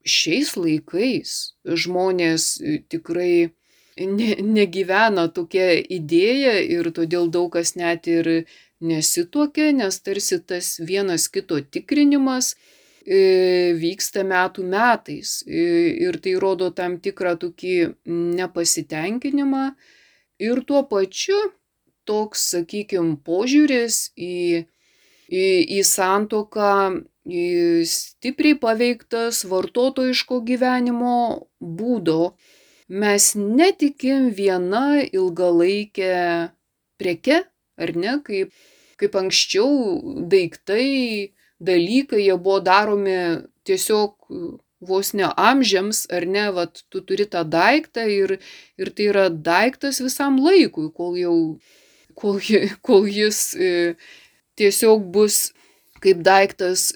Šiais 0.07 0.55
laikais 0.57 1.53
žmonės 1.65 2.55
tikrai 2.89 3.51
ne, 3.99 4.35
negyvena 4.41 5.27
tokia 5.33 5.75
idėja 5.79 6.57
ir 6.63 6.91
todėl 6.95 7.29
daug 7.29 7.51
kas 7.53 7.75
net 7.75 8.07
ir 8.09 8.31
nesituokia, 8.81 9.71
nes 9.77 9.99
tarsi 10.01 10.39
tas 10.41 10.73
vienas 10.81 11.27
kito 11.29 11.59
tikrinimas 11.61 12.55
e, 13.05 13.73
vyksta 13.77 14.25
metų 14.25 14.65
metais. 14.65 15.41
E, 15.45 15.65
ir 16.07 16.17
tai 16.23 16.35
rodo 16.41 16.71
tam 16.73 16.97
tikrą 16.99 17.35
tokį 17.41 17.75
nepasitenkinimą. 18.41 19.65
Ir 20.41 20.63
tuo 20.65 20.81
pačiu 20.89 21.37
toks, 22.09 22.49
sakykime, 22.55 23.19
požiūris 23.25 24.07
į, 24.17 24.65
į, 25.29 25.45
į 25.77 25.83
santoką 25.85 26.71
stipriai 27.87 28.57
paveiktas 28.59 29.43
vartotojiško 29.49 30.41
gyvenimo 30.47 31.15
būdo. 31.59 32.33
Mes 32.91 33.31
netikim 33.35 34.29
viena 34.35 35.01
ilgalaikė 35.03 36.15
preke, 36.99 37.37
ar 37.79 37.93
ne, 37.95 38.17
kaip, 38.25 38.51
kaip 38.99 39.15
anksčiau 39.21 40.25
daiktai, 40.31 41.31
dalykai, 41.61 42.25
jie 42.25 42.35
buvo 42.35 42.59
daromi 42.65 43.15
tiesiog 43.63 44.15
vos 44.81 45.13
ne 45.13 45.29
amžiams, 45.37 46.07
ar 46.11 46.25
ne, 46.27 46.49
vat, 46.51 46.83
tu 46.89 47.03
turi 47.05 47.29
tą 47.29 47.45
daiktą 47.47 48.07
ir, 48.09 48.39
ir 48.81 48.91
tai 48.97 49.07
yra 49.13 49.29
daiktas 49.29 50.01
visam 50.03 50.41
laikui, 50.41 50.89
kol 50.97 51.15
jau 51.19 51.37
kol, 52.15 52.39
kol 52.85 53.07
jis 53.09 53.41
e, 53.55 53.71
tiesiog 54.59 55.05
bus 55.13 55.51
kaip 56.01 56.23
daiktas 56.25 56.91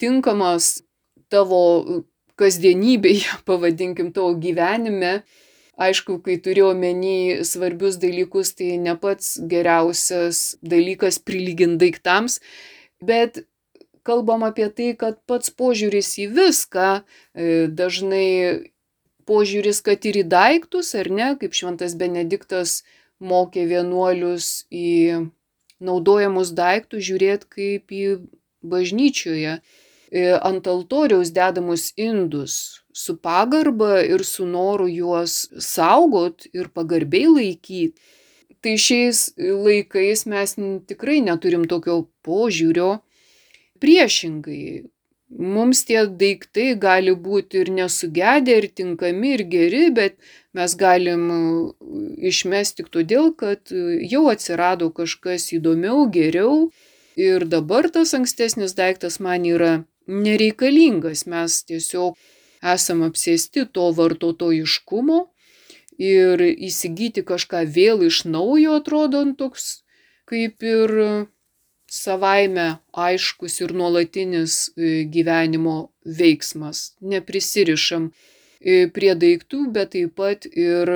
tinkamas 0.00 0.78
tavo 1.32 2.04
kasdienybėje, 2.38 3.40
pavadinkim, 3.48 4.12
tavo 4.16 4.34
gyvenime. 4.40 5.20
Aišku, 5.78 6.16
kai 6.24 6.40
turiu 6.42 6.72
omeny 6.72 7.44
svarbius 7.46 8.00
dalykus, 8.02 8.50
tai 8.58 8.72
ne 8.82 8.96
pats 8.98 9.36
geriausias 9.46 10.56
dalykas 10.58 11.20
prilyginti 11.22 11.84
daiktams, 11.84 12.40
bet 12.98 13.44
kalbam 14.02 14.42
apie 14.42 14.66
tai, 14.74 14.88
kad 14.98 15.20
pats 15.30 15.52
požiūris 15.54 16.16
į 16.24 16.26
viską, 16.34 16.88
e, 16.98 17.68
dažnai 17.70 18.26
požiūris, 19.28 19.78
kad 19.86 20.02
ir 20.08 20.22
į 20.22 20.26
daiktus, 20.32 20.94
ar 20.98 21.12
ne, 21.14 21.28
kaip 21.38 21.54
šventas 21.54 21.94
Benediktas 22.00 22.80
mokė 23.22 23.68
vienuolius 23.70 24.64
į 24.72 25.28
naudojamus 25.78 26.50
daiktus 26.58 27.06
žiūrėti 27.06 27.50
kaip 27.54 27.94
į 27.94 28.04
bažnyčioje 28.62 29.58
ant 30.42 30.66
altoriaus 30.66 31.30
dedamus 31.36 31.92
indus 31.96 32.82
su 32.92 33.16
pagarba 33.16 34.00
ir 34.02 34.24
su 34.24 34.46
noru 34.46 34.88
juos 34.88 35.48
saugot 35.58 36.46
ir 36.52 36.68
pagarbiai 36.74 37.28
laikyti. 37.36 37.94
Tai 38.60 38.74
šiais 38.74 39.18
laikais 39.38 40.24
mes 40.26 40.56
tikrai 40.90 41.20
neturim 41.22 41.68
tokio 41.70 42.08
požiūrio. 42.26 42.88
Priešingai, 43.78 44.88
mums 45.30 45.84
tie 45.86 46.00
daiktai 46.22 46.72
gali 46.86 47.14
būti 47.14 47.62
ir 47.62 47.70
nesugedę, 47.76 48.56
ir 48.58 48.66
tinkami, 48.80 49.36
ir 49.36 49.44
geri, 49.52 49.84
bet 49.94 50.16
mes 50.58 50.74
galim 50.80 51.28
išmesti 52.32 52.82
tik 52.82 52.90
todėl, 52.96 53.30
kad 53.38 53.70
jau 54.14 54.24
atsirado 54.32 54.90
kažkas 54.90 55.52
įdomiau, 55.54 56.08
geriau 56.10 56.72
ir 57.18 57.46
dabar 57.50 57.90
tas 57.94 58.14
ankstesnis 58.14 58.76
daiktas 58.78 59.18
man 59.20 59.46
yra 59.46 59.72
nereikalingas. 60.06 61.26
Mes 61.26 61.62
tiesiog 61.68 62.14
esam 62.74 63.02
apsėsti 63.06 63.66
to 63.74 63.90
vartotojiškumo 63.98 65.18
ir 65.98 66.44
įsigyti 66.46 67.26
kažką 67.26 67.64
vėl 67.74 68.06
iš 68.06 68.24
naujo 68.30 68.78
atrodo 68.78 69.24
toks 69.38 69.68
kaip 70.28 70.62
ir 70.62 70.94
savaime 71.88 72.66
aiškus 72.92 73.60
ir 73.64 73.72
nuolatinis 73.80 74.56
e, 74.76 75.04
gyvenimo 75.14 75.76
veiksmas. 76.04 76.92
Neprisirišam 77.00 78.10
e, 78.60 78.86
prie 78.92 79.14
daiktų, 79.16 79.64
bet 79.72 79.94
taip 79.96 80.14
pat 80.20 80.44
ir 80.52 80.92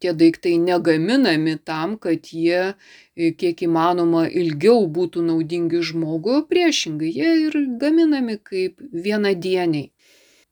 tie 0.00 0.12
daiktai 0.12 0.56
negaminami 0.62 1.56
tam, 1.64 1.96
kad 2.00 2.30
jie 2.32 2.72
e, 2.72 3.32
kiek 3.40 3.64
įmanoma 3.66 4.26
ilgiau 4.28 4.86
būtų 4.98 5.24
naudingi 5.30 5.82
žmogui, 5.90 6.42
priešingai 6.50 7.12
jie 7.18 7.32
ir 7.46 7.58
gaminami 7.80 8.38
kaip 8.38 8.82
vienadieniai. 9.06 9.90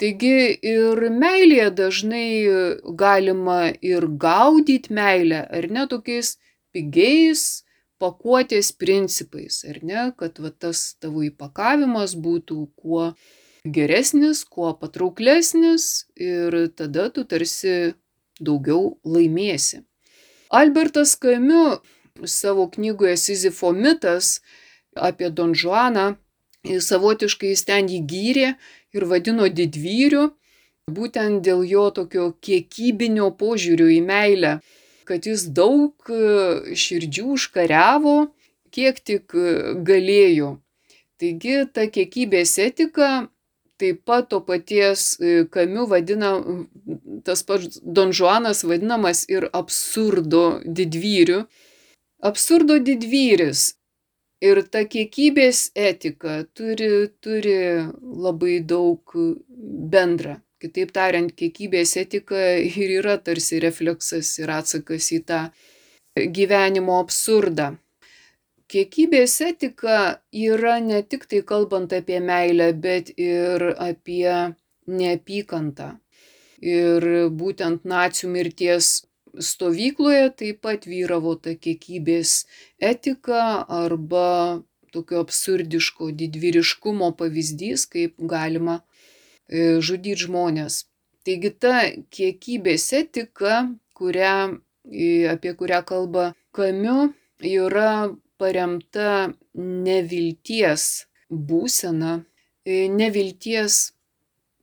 Taigi 0.02 0.58
ir 0.66 0.98
meilėje 1.14 1.68
dažnai 1.78 2.28
galima 2.98 3.60
ir 3.78 4.08
gaudyti 4.24 4.90
meilę, 4.90 5.44
ar 5.46 5.68
ne 5.70 5.84
tokiais 5.90 6.34
pigiais, 6.74 7.62
pakuotės 8.02 8.72
principais, 8.74 9.62
ar 9.70 9.78
ne, 9.86 10.08
kad 10.18 10.40
va, 10.42 10.50
tas 10.50 10.96
tavo 11.00 11.22
įpakavimas 11.26 12.16
būtų 12.26 12.58
kuo 12.74 13.12
geresnis, 13.64 14.42
kuo 14.44 14.74
patrauklesnis 14.80 16.06
ir 16.20 16.56
tada 16.76 17.08
tu 17.14 17.24
tarsi 17.24 17.94
daugiau 18.40 18.98
laimėsi. 19.04 19.82
Albertas 20.50 21.16
Kamiu 21.16 21.80
savo 22.24 22.68
knygoje 22.70 23.16
Sizifo 23.18 23.72
mitas 23.72 24.40
apie 24.94 25.30
Don 25.30 25.54
Juaną 25.54 26.14
savotiškai 26.64 27.50
jis 27.52 27.64
ten 27.68 27.90
jį 27.90 28.00
gyrė 28.08 28.54
ir 28.94 29.04
vadino 29.10 29.48
didvyriu, 29.48 30.30
būtent 30.88 31.42
dėl 31.44 31.64
jo 31.68 31.90
tokio 31.92 32.30
kiekybinio 32.40 33.32
požiūrio 33.40 33.90
į 33.92 34.00
meilę 34.06 34.58
kad 35.04 35.26
jis 35.28 35.46
daug 35.56 35.92
e, 36.08 36.74
širdžių 36.78 37.26
užkariavo, 37.36 38.16
kiek 38.74 39.00
tik 39.04 39.36
e, 39.36 39.74
galėjo. 39.86 40.56
Taigi 41.20 41.62
ta 41.72 41.86
kiekybės 41.92 42.56
etika 42.64 43.10
taip 43.80 44.02
pat 44.08 44.30
to 44.32 44.40
paties 44.44 45.14
Kamiu 45.54 45.84
e, 45.84 45.90
vadina, 45.92 46.34
tas 47.24 47.42
pats 47.46 47.80
Don 47.82 48.12
Juanas 48.12 48.64
vadinamas 48.68 49.24
ir 49.28 49.48
absurdo 49.52 50.44
didvyriu. 50.64 51.44
Absurdo 52.24 52.78
didvyris 52.80 53.74
ir 54.44 54.60
ta 54.72 54.84
kiekybės 54.88 55.70
etika 55.74 56.42
turi, 56.56 56.90
turi 57.20 57.58
labai 58.00 58.58
daug 58.60 59.16
bendra. 59.94 60.40
Kitaip 60.64 60.94
tariant, 60.96 61.32
kiekybės 61.36 61.96
etika 62.00 62.40
ir 62.56 62.98
yra 63.00 63.18
tarsi 63.20 63.60
refleksas 63.60 64.30
ir 64.40 64.52
atsakas 64.54 65.10
į 65.12 65.20
tą 65.28 65.40
gyvenimo 66.36 67.00
absurdą. 67.02 67.74
Kiekybės 68.72 69.34
etika 69.44 69.98
yra 70.32 70.78
ne 70.80 71.02
tik 71.02 71.26
tai 71.28 71.42
kalbant 71.46 71.92
apie 71.92 72.20
meilę, 72.20 72.70
bet 72.72 73.12
ir 73.20 73.66
apie 73.76 74.54
neapykantą. 74.88 75.90
Ir 76.62 77.08
būtent 77.34 77.84
nacijų 77.84 78.30
mirties 78.36 78.92
stovykloje 79.34 80.30
taip 80.38 80.60
pat 80.62 80.86
vyravo 80.86 81.34
ta 81.34 81.56
kiekybės 81.58 82.44
etika 82.78 83.64
arba 83.66 84.62
tokio 84.94 85.24
absurdiško 85.24 86.12
didvyriškumo 86.14 87.10
pavyzdys, 87.18 87.88
kaip 87.90 88.14
galima 88.30 88.82
E, 89.48 89.80
žudyti 89.84 90.24
žmonės. 90.24 90.84
Taigi 91.24 91.50
ta 91.60 91.80
kiekybės 92.12 92.86
etika, 92.96 93.64
kurią, 93.96 94.60
apie 95.32 95.52
kurią 95.58 95.80
kalba 95.88 96.32
Kamiu, 96.54 97.12
yra 97.44 98.14
paremta 98.40 99.34
nevilties 99.54 101.06
būsena, 101.28 102.24
e, 102.64 102.88
nevilties 102.88 103.92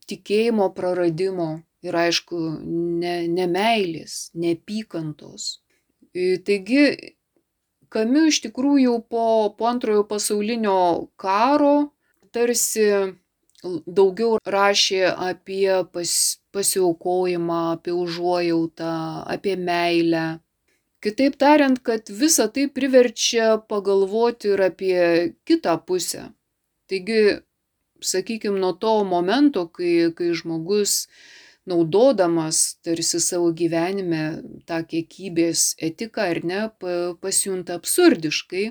tikėjimo 0.09 0.71
praradimo 0.73 1.61
ir 1.85 1.97
aišku, 1.97 2.39
ne, 3.01 3.15
nemailės, 3.27 4.29
neapykantos. 4.37 5.57
E, 6.13 6.37
taigi, 6.45 6.85
Kamiu 7.91 8.29
iš 8.29 8.37
tikrųjų 8.45 8.93
po, 9.11 9.23
po 9.57 9.67
antrojo 9.67 10.05
pasaulinio 10.07 11.09
karo 11.19 11.91
tarsi 12.31 12.85
daugiau 13.61 14.37
rašė 14.47 15.09
apie 15.11 15.81
pas, 15.91 16.13
pasiaukojimą, 16.55 17.59
apie 17.75 17.91
užuojautą, 17.91 18.93
apie 19.35 19.57
meilę. 19.59 20.23
Kitaip 21.03 21.35
tariant, 21.41 21.81
kad 21.83 22.07
visa 22.13 22.47
tai 22.47 22.69
priverčia 22.71 23.57
pagalvoti 23.67 24.53
ir 24.53 24.63
apie 24.69 25.03
kitą 25.43 25.75
pusę. 25.83 26.29
Taigi, 26.87 27.41
sakykime, 27.99 28.59
nuo 28.61 28.71
to 28.71 29.01
momento, 29.03 29.65
kai, 29.67 30.13
kai 30.15 30.31
žmogus 30.37 31.09
naudodamas 31.69 32.77
tarsi 32.85 33.19
savo 33.21 33.51
gyvenime 33.53 34.41
tą 34.69 34.81
kiekybės 34.87 35.75
etiką 35.89 36.27
ar 36.33 36.41
ne, 36.43 36.61
pasijunta 37.21 37.77
absurdiškai, 37.79 38.65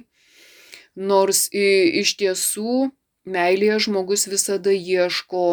nors 0.96 1.46
iš 1.53 2.16
tiesų 2.20 2.90
meilėje 3.31 3.79
žmogus 3.87 4.26
visada 4.31 4.74
ieško 4.74 5.46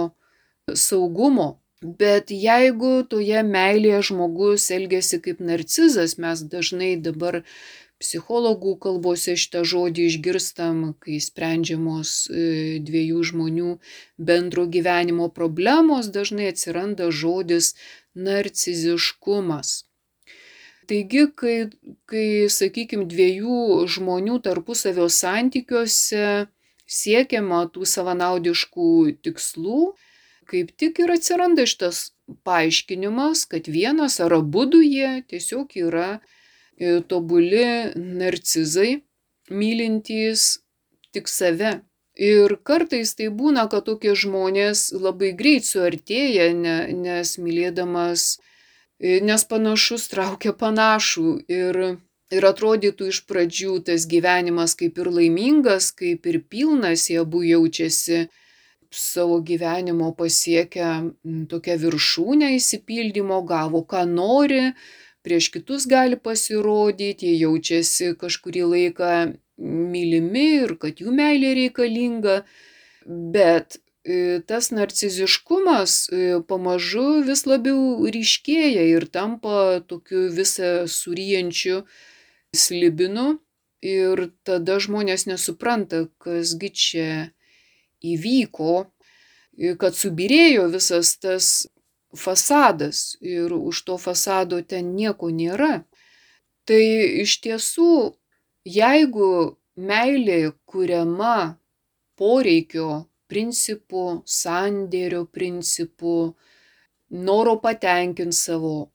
saugumo. 0.74 1.58
Bet 1.82 2.32
jeigu 2.34 3.04
toje 3.06 3.44
meilėje 3.46 4.00
žmogus 4.10 4.72
elgesi 4.74 5.20
kaip 5.22 5.44
narcizas, 5.46 6.16
mes 6.18 6.42
dažnai 6.42 6.96
dabar 6.98 7.44
psichologų 8.02 8.76
kalbose 8.84 9.36
šitą 9.40 9.64
žodį 9.66 10.08
išgirstam, 10.12 10.82
kai 11.04 11.18
sprendžiamos 11.24 12.14
e, 12.30 12.78
dviejų 12.86 13.24
žmonių 13.32 13.72
bendro 14.30 14.68
gyvenimo 14.70 15.30
problemos, 15.34 16.12
dažnai 16.14 16.52
atsiranda 16.54 17.10
žodis 17.12 17.74
narciziškumas. 18.14 19.88
Taigi, 20.88 21.26
kai, 21.36 21.56
kai 22.08 22.28
sakykime, 22.54 23.10
dviejų 23.12 23.88
žmonių 23.92 24.38
tarpusavio 24.46 25.10
santykiuose 25.12 26.48
siekiama 26.88 27.66
tų 27.74 27.88
savanaudiškų 27.92 28.92
tikslų, 29.26 29.82
kaip 30.48 30.72
tik 30.80 31.02
ir 31.04 31.12
atsiranda 31.18 31.68
šitas 31.68 32.14
paaiškinimas, 32.48 33.44
kad 33.52 33.68
vienas 33.68 34.22
ar 34.24 34.38
abu 34.40 34.64
jie 34.80 35.24
tiesiog 35.28 35.76
yra 35.84 36.22
tobuli 37.10 37.66
narcizai, 37.96 39.02
mylintys 39.50 40.60
tik 41.14 41.30
save. 41.32 41.82
Ir 42.18 42.58
kartais 42.66 43.14
tai 43.14 43.30
būna, 43.30 43.68
kad 43.70 43.86
tokie 43.86 44.16
žmonės 44.18 44.90
labai 44.98 45.36
greit 45.38 45.68
suartėja, 45.70 46.50
ne, 46.58 46.78
nes 46.94 47.36
mylėdamas, 47.38 48.40
e, 48.98 49.20
nes 49.22 49.46
panašus 49.46 50.10
traukia 50.10 50.54
panašų. 50.58 51.30
Ir 51.48 51.98
Ir 52.28 52.44
atrodytų 52.44 53.06
iš 53.08 53.22
pradžių 53.24 53.78
tas 53.88 54.04
gyvenimas 54.12 54.74
kaip 54.76 54.98
ir 55.00 55.08
laimingas, 55.16 55.94
kaip 55.96 56.26
ir 56.28 56.42
pilnas, 56.52 57.06
jie 57.08 57.22
abu 57.22 57.40
jaučiasi 57.48 58.26
savo 58.92 59.38
gyvenimo 59.48 60.10
pasiekę 60.16 60.90
tokią 61.52 61.78
viršūnę 61.84 62.52
įsipildymo, 62.58 63.40
gavo 63.48 63.84
ką 63.88 64.04
nori, 64.12 64.74
prieš 65.28 65.50
kitus 65.52 65.88
gali 65.92 66.16
pasirodyti, 66.16 67.34
jaučiasi 67.42 68.14
kažkurį 68.22 68.64
laiką 68.72 69.12
mylimi 69.58 70.46
ir 70.62 70.78
kad 70.80 71.02
jų 71.04 71.12
meilė 71.18 71.52
reikalinga, 71.58 72.38
bet 73.36 73.80
e, 74.08 74.40
tas 74.48 74.72
narciziškumas 74.72 75.98
e, 76.08 76.22
pamažu 76.48 77.08
vis 77.28 77.44
labiau 77.50 78.08
ryškėja 78.16 78.88
ir 78.94 79.10
tampa 79.12 79.82
tokiu 79.92 80.30
visą 80.32 80.88
suryjančiu 80.88 81.82
slibinu 82.56 83.34
ir 83.84 84.30
tada 84.48 84.80
žmonės 84.80 85.28
nesupranta, 85.28 86.06
kasgi 86.24 86.72
čia 86.72 87.10
įvyko, 88.06 88.86
kad 89.82 89.98
subirėjo 89.98 90.70
visas 90.72 91.18
tas 91.20 91.68
fasadas 92.16 93.18
ir 93.22 93.54
už 93.54 93.84
to 93.88 93.98
fasado 93.98 94.62
ten 94.62 94.96
nieko 94.96 95.30
nėra. 95.30 95.84
Tai 96.68 96.84
iš 97.24 97.40
tiesų, 97.44 98.14
jeigu 98.68 99.58
meilė 99.76 100.54
kuriama 100.66 101.58
poreikio 102.20 103.08
principų, 103.28 104.24
sandėrio 104.26 105.26
principų, 105.26 106.36
noro 107.10 107.56
patenkinti 107.64 108.36
savo 108.36 108.90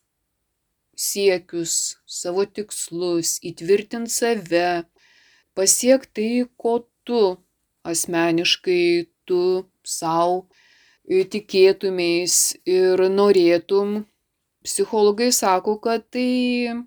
siekius, 0.96 1.98
savo 2.06 2.44
tikslus, 2.44 3.38
įtvirtinti 3.44 4.12
save, 4.12 4.84
pasiekti 5.56 6.12
tai, 6.14 6.50
ko 6.56 6.74
tu 7.04 7.22
asmeniškai 7.88 9.08
tu 9.26 9.68
savo 9.82 10.46
tikėtumės 11.08 12.56
ir 12.66 13.00
norėtum, 13.10 14.04
psichologai 14.62 15.32
sako, 15.32 15.78
kad 15.82 16.06
tai 16.10 16.84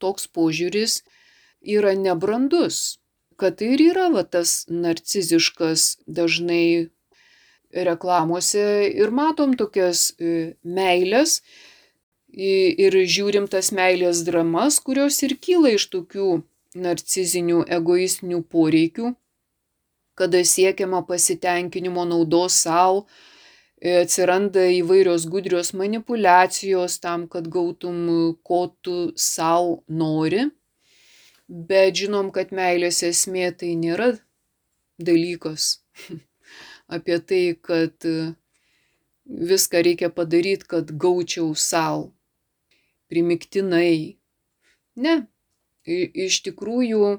toks 0.00 0.26
požiūris 0.26 1.02
yra 1.60 1.94
nebrandus, 1.94 2.98
kad 3.36 3.58
tai 3.60 3.74
ir 3.76 3.80
yra 3.92 4.08
va, 4.10 4.24
tas 4.24 4.64
narciziškas 4.68 6.00
dažnai 6.06 6.90
reklamose 7.70 8.88
ir 8.88 9.10
matom 9.10 9.54
tokias 9.56 10.14
e, 10.18 10.56
meilės. 10.64 11.42
Ir 12.30 12.94
žiūrim 12.94 13.48
tas 13.50 13.72
meilės 13.74 14.22
dramas, 14.22 14.78
kurios 14.78 15.16
ir 15.26 15.34
kyla 15.42 15.72
iš 15.74 15.88
tokių 15.90 16.44
narcizinių 16.78 17.64
egoistinių 17.66 18.44
poreikių, 18.46 19.10
kada 20.14 20.44
siekiama 20.46 21.02
pasitenkinimo 21.08 22.04
naudos 22.06 22.60
savo, 22.62 23.02
e, 23.02 23.29
atsiranda 23.80 24.66
įvairios 24.76 25.24
gudrios 25.30 25.72
manipulacijos 25.72 26.98
tam, 27.00 27.26
kad 27.28 27.48
gautum, 27.48 28.36
ko 28.44 28.66
tu 28.82 29.12
savo 29.16 29.80
nori. 29.88 30.50
Bet 31.48 31.96
žinom, 31.98 32.30
kad 32.30 32.52
meilės 32.54 33.02
esmė 33.02 33.50
tai 33.56 33.72
nėra 33.74 34.12
dalykas 35.00 35.80
apie 36.94 37.18
tai, 37.24 37.42
kad 37.56 38.06
viską 39.24 39.82
reikia 39.82 40.10
padaryti, 40.12 40.68
kad 40.68 40.92
gaučiau 40.92 41.54
savo. 41.56 42.12
Primiktinai. 43.10 44.20
Ne. 45.00 45.16
Iš 45.88 46.42
tikrųjų, 46.46 47.16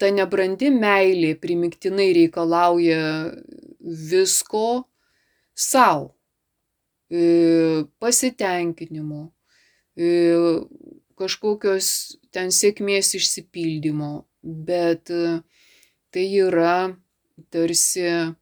ta 0.00 0.10
nebrandi 0.10 0.72
meilė 0.74 1.34
primiktinai 1.38 2.08
reikalauja 2.16 2.98
visko 3.84 4.88
savo. 5.54 6.12
Pasitenkinimo, 8.02 9.22
kažkokios 11.14 11.88
ten 12.34 12.50
sėkmės 12.50 13.14
išsipildymo, 13.14 14.24
bet 14.42 15.12
tai 16.10 16.24
yra 16.42 16.96
tarsi 17.54 18.34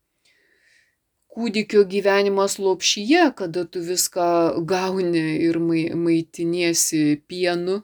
kūdikio 1.33 1.85
gyvenimas 1.89 2.59
lopšyje, 2.61 3.33
kada 3.37 3.65
tu 3.65 3.81
viską 3.85 4.63
gauni 4.69 5.25
ir 5.45 5.59
maitiniesi 5.61 7.23
pienu. 7.29 7.81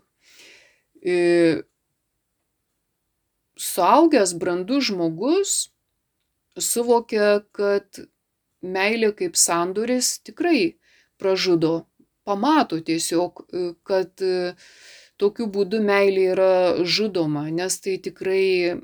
Suaugęs 3.58 4.34
brandus 4.38 4.88
žmogus 4.88 5.54
suvokia, 6.58 7.40
kad 7.52 8.06
meilė 8.62 9.12
kaip 9.16 9.36
sandoris 9.36 10.18
tikrai 10.26 10.78
pražudo, 11.18 11.86
pamato 12.24 12.80
tiesiog, 12.84 13.44
kad 13.86 14.24
tokiu 15.18 15.46
būdu 15.50 15.80
meilė 15.82 16.26
yra 16.34 16.52
žudoma, 16.84 17.48
nes 17.50 17.80
tai 17.80 17.96
tikrai 18.02 18.76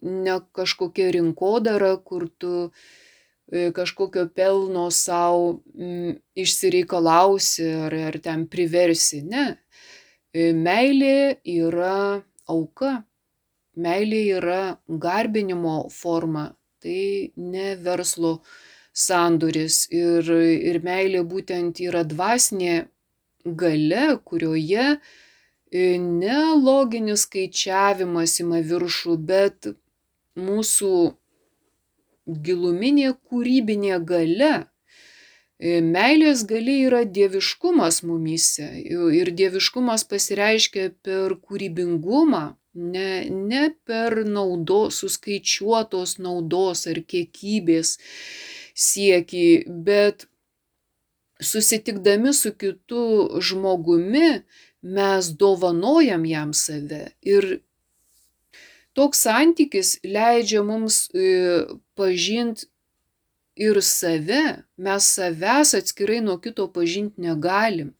ne 0.00 0.40
kažkokia 0.56 1.10
rinkodara, 1.16 1.96
kur 1.96 2.28
tu 2.38 2.70
kažkokio 3.50 4.28
pelno 4.34 4.90
savo 4.94 5.60
išsireikalausi 6.38 7.66
ar, 7.86 7.94
ar 8.10 8.18
ten 8.22 8.46
priversi. 8.50 9.22
Ne. 9.26 9.56
Meilė 10.34 11.40
yra 11.50 12.22
auka, 12.46 12.92
meilė 13.74 14.22
yra 14.38 14.60
garbinimo 14.86 15.88
forma, 15.90 16.50
tai 16.82 17.32
ne 17.36 17.74
verslo 17.76 18.38
sandoris. 18.92 19.86
Ir, 19.94 20.30
ir 20.70 20.80
meilė 20.84 21.22
būtent 21.26 21.80
yra 21.84 22.02
dvasinė 22.04 22.86
gale, 23.44 24.06
kurioje 24.24 24.96
ne 25.72 26.38
loginis 26.58 27.26
skaičiavimas 27.28 28.40
ima 28.42 28.60
viršų, 28.66 29.16
bet 29.16 29.70
mūsų 30.36 30.94
giluminė 32.26 33.14
kūrybinė 33.28 34.00
gale. 34.04 34.52
Meilės 35.60 36.46
gali 36.48 36.78
yra 36.86 37.02
dieviškumas 37.04 38.00
mumyse. 38.08 38.66
Ir 38.88 39.30
dieviškumas 39.36 40.06
pasireiškia 40.08 40.86
per 41.04 41.34
kūrybingumą, 41.36 42.44
ne, 42.74 43.28
ne 43.28 43.66
per 43.84 44.22
naudos, 44.24 45.02
suskaičiuotos 45.02 46.16
naudos 46.18 46.86
ar 46.88 47.02
kiekybės 47.04 47.98
siekį, 48.72 49.46
bet 49.68 50.26
susitikdami 51.44 52.32
su 52.32 52.54
kitu 52.56 53.04
žmogumi 53.44 54.40
mes 54.80 55.32
dovanojam 55.36 56.24
jam 56.24 56.56
save. 56.56 57.10
Ir 57.20 57.60
toks 58.96 59.26
santykis 59.28 59.98
leidžia 60.04 60.64
mums 60.64 61.10
pažinti 62.00 62.70
ir 63.60 63.80
save, 63.84 64.42
mes 64.76 65.08
savęs 65.16 65.74
atskirai 65.78 66.20
nuo 66.24 66.38
kito 66.40 66.66
pažinti 66.72 67.20
negalim. 67.20 67.92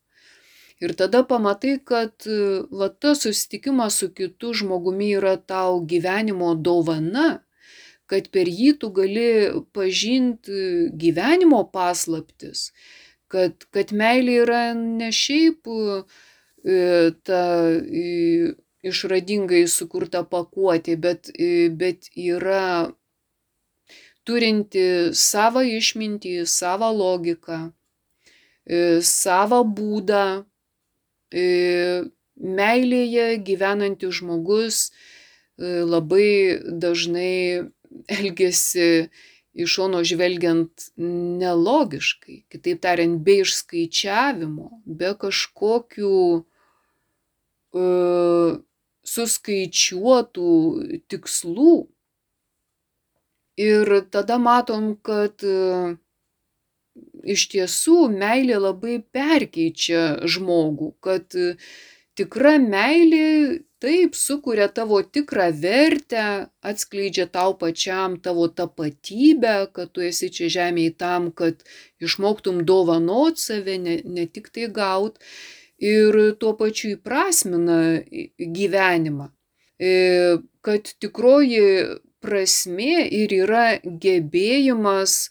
Ir 0.80 0.94
tada 0.96 1.20
pamatai, 1.28 1.74
kad 1.84 2.24
va 2.72 2.88
tas 2.88 3.20
susitikimas 3.26 3.98
su 4.00 4.08
kitu 4.16 4.54
žmogumi 4.56 5.10
yra 5.18 5.34
tau 5.36 5.82
gyvenimo 5.84 6.54
dovana, 6.56 7.42
kad 8.08 8.30
per 8.34 8.48
jį 8.48 8.72
tu 8.80 8.88
gali 8.96 9.26
pažinti 9.76 10.88
gyvenimo 11.02 11.60
paslaptis, 11.74 12.70
kad, 13.30 13.68
kad 13.74 13.92
meilė 13.92 14.40
yra 14.46 14.62
ne 14.74 15.10
šiaip 15.14 15.68
ta 17.28 17.42
išradingai 18.80 19.66
sukurta 19.68 20.24
pakuotė, 20.24 20.96
bet, 20.96 21.28
bet 21.76 22.08
yra 22.16 22.88
turinti 24.30 24.86
savo 25.18 25.64
išmintį, 25.66 26.34
savo 26.46 26.90
logiką, 26.94 27.58
savo 29.10 29.60
būdą. 29.78 30.24
Meilėje 32.60 33.26
gyvenantis 33.46 34.20
žmogus 34.20 34.84
labai 35.58 36.58
dažnai 36.82 37.66
elgesi 38.08 39.10
iš 39.52 39.74
šono 39.74 40.00
žvelgiant 40.06 40.90
nelogiškai, 40.96 42.44
kitaip 42.52 42.80
tariant, 42.84 43.18
be 43.26 43.40
išskaičiavimo, 43.42 44.68
be 44.86 45.10
kažkokių 45.18 46.18
uh, 47.74 48.50
suskaičiuotų 49.14 50.52
tikslų. 51.10 51.74
Ir 53.60 53.90
tada 54.14 54.38
matom, 54.40 54.94
kad 55.04 55.44
iš 57.24 57.46
tiesų 57.52 58.08
meilė 58.12 58.60
labai 58.60 59.00
perkeičia 59.12 60.04
žmogų, 60.24 60.94
kad 61.04 61.36
tikra 62.16 62.56
meilė 62.62 63.60
taip 63.80 64.16
sukuria 64.16 64.68
tavo 64.68 65.00
tikrą 65.02 65.48
vertę, 65.56 66.24
atskleidžia 66.60 67.26
tau 67.32 67.54
pačiam 67.60 68.18
tavo 68.20 68.48
tapatybę, 68.48 69.70
kad 69.72 69.92
tu 69.96 70.04
esi 70.04 70.28
čia 70.28 70.50
žemėje 70.56 70.96
tam, 71.00 71.30
kad 71.32 71.64
išmoktum 72.04 72.64
dovanot 72.68 73.40
save, 73.40 73.78
ne, 73.80 74.00
ne 74.04 74.26
tik 74.28 74.52
tai 74.52 74.68
gaut 74.68 75.16
ir 75.80 76.36
tuo 76.40 76.52
pačiu 76.60 76.94
įprasmina 76.98 77.80
gyvenimą. 78.36 79.30
Kad 80.60 80.92
tikroji 81.00 81.64
prasme 82.22 83.06
ir 83.08 83.32
yra 83.42 83.66
gebėjimas 83.84 85.30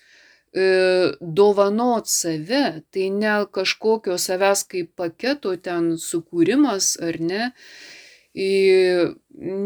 dovanot 1.21 2.07
save, 2.09 2.81
tai 2.91 3.09
ne 3.13 3.45
kažkokio 3.53 4.17
savęs 4.17 4.63
kaip 4.65 4.95
paketo 4.97 5.55
ten 5.61 5.93
sukūrimas 6.01 6.97
ar 7.05 7.19
ne, 7.21 7.51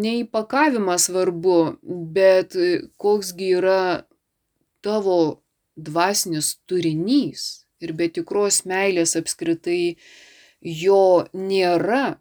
neįpakavimas 0.03 1.07
svarbu, 1.07 1.77
bet 1.83 2.55
koksgi 2.97 3.49
yra 3.59 4.03
tavo 4.83 5.43
dvasinis 5.75 6.57
turinys. 6.67 7.65
Ir 7.83 7.91
be 7.93 8.07
tikros 8.07 8.63
meilės 8.65 9.15
apskritai 9.19 9.95
jo 10.62 11.27
nėra. 11.33 12.19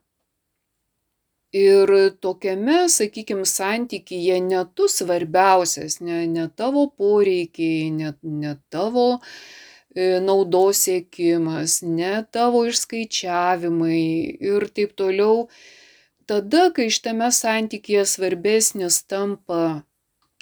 Ir 1.53 1.91
tokiame, 2.25 2.89
sakykime, 2.89 3.45
santykyje 3.45 4.39
ne 4.41 4.63
tu 4.75 4.87
svarbiausias, 4.89 5.99
ne, 6.01 6.27
ne 6.27 6.47
tavo 6.57 6.87
poreikiai, 6.97 7.91
ne, 7.93 8.15
ne 8.23 8.55
tavo 8.73 9.21
e, 9.95 10.21
naudos 10.25 10.81
siekimas, 10.87 11.83
ne 11.85 12.15
tavo 12.33 12.65
išskaičiavimai 12.71 14.01
ir 14.49 14.69
taip 14.73 14.97
toliau. 14.97 15.49
Tada, 16.25 16.71
kai 16.73 16.89
šitame 16.89 17.29
santykyje 17.29 18.07
svarbesnis 18.09 19.03
tampa 19.05 19.83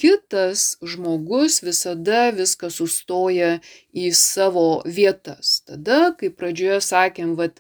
kitas 0.00 0.76
žmogus 0.86 1.58
visada 1.66 2.28
viską 2.36 2.70
sustoja 2.70 3.56
į 3.90 4.12
savo 4.14 4.68
vietas. 4.86 5.58
Tada, 5.66 6.14
kaip 6.20 6.38
pradžioje 6.38 6.78
sakėm, 6.86 7.34
vat, 7.40 7.58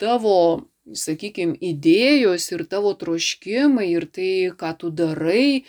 tavo, 0.00 0.64
sakykime, 0.94 1.56
idėjos 1.58 2.50
ir 2.52 2.64
tavo 2.70 2.92
troškimai 2.98 3.88
ir 3.90 4.06
tai, 4.12 4.30
ką 4.58 4.72
tu 4.80 4.90
darai, 4.90 5.64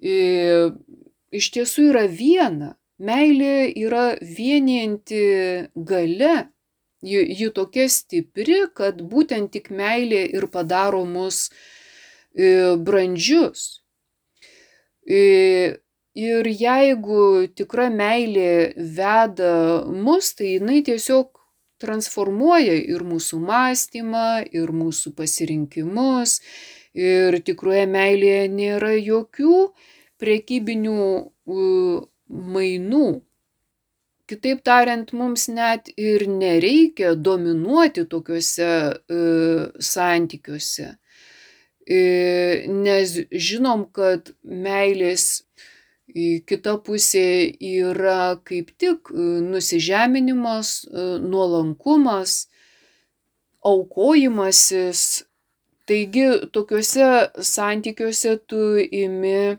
iš 0.00 1.50
tiesų 1.56 1.90
yra 1.90 2.06
viena. 2.06 2.76
Meilė 3.00 3.72
yra 3.80 4.14
vienijanti 4.20 5.20
gale. 5.74 6.48
Ji, 7.00 7.20
ji 7.32 7.48
tokia 7.56 7.86
stipri, 7.88 8.66
kad 8.76 8.98
būtent 9.00 9.54
tik 9.54 9.70
meilė 9.72 10.26
ir 10.36 10.44
padaro 10.52 11.06
mus 11.08 11.46
brandžius. 12.36 13.80
Ir 16.20 16.50
jeigu 16.50 17.48
tikra 17.56 17.88
meilė 17.88 18.74
veda 18.76 19.54
mus, 19.88 20.34
tai 20.36 20.58
jinai 20.58 20.82
tiesiog 20.84 21.39
transformuoja 21.82 22.76
ir 22.94 23.04
mūsų 23.06 23.40
mąstymą, 23.44 24.28
ir 24.52 24.74
mūsų 24.76 25.14
pasirinkimus. 25.18 26.40
Ir 26.98 27.36
tikroje 27.46 27.84
meilėje 27.86 28.46
nėra 28.50 28.94
jokių 28.98 29.58
prekybinių 30.20 31.02
mainų. 32.30 33.08
Kitaip 34.30 34.62
tariant, 34.62 35.10
mums 35.16 35.48
net 35.50 35.90
ir 35.98 36.22
nereikia 36.30 37.16
dominuoti 37.18 38.04
tokiuose 38.10 38.68
e, 38.70 39.22
santykiuose, 39.82 40.86
e, 41.82 42.02
nes 42.70 43.16
žinom, 43.48 43.88
kad 43.90 44.30
meilės 44.44 45.24
kita 46.46 46.76
pusė 46.86 47.24
yra 47.58 48.36
kaip 48.44 48.70
tik 48.78 49.10
nusižeminimas, 49.14 50.86
nuolankumas, 51.24 52.36
aukojimasis. 53.72 55.24
Taigi 55.90 56.26
tokiuose 56.54 57.06
santykiuose 57.42 58.36
tu 58.46 58.62
imi 58.78 59.58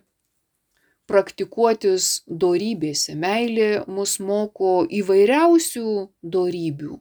praktikuotis 1.11 2.23
dorybėse. 2.43 3.15
Meilė 3.19 3.83
mus 3.91 4.17
moko 4.23 4.81
įvairiausių 5.01 5.87
dorybių. 6.35 6.99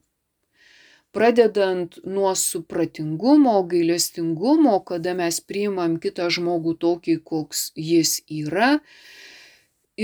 Pradedant 1.11 1.97
nuo 2.07 2.33
supratingumo, 2.39 3.57
gailestingumo, 3.71 4.77
kada 4.87 5.15
mes 5.19 5.41
priimam 5.43 5.97
kitą 6.03 6.29
žmogų 6.31 6.77
tokį, 6.85 7.17
koks 7.27 7.71
jis 7.75 8.21
yra, 8.31 8.77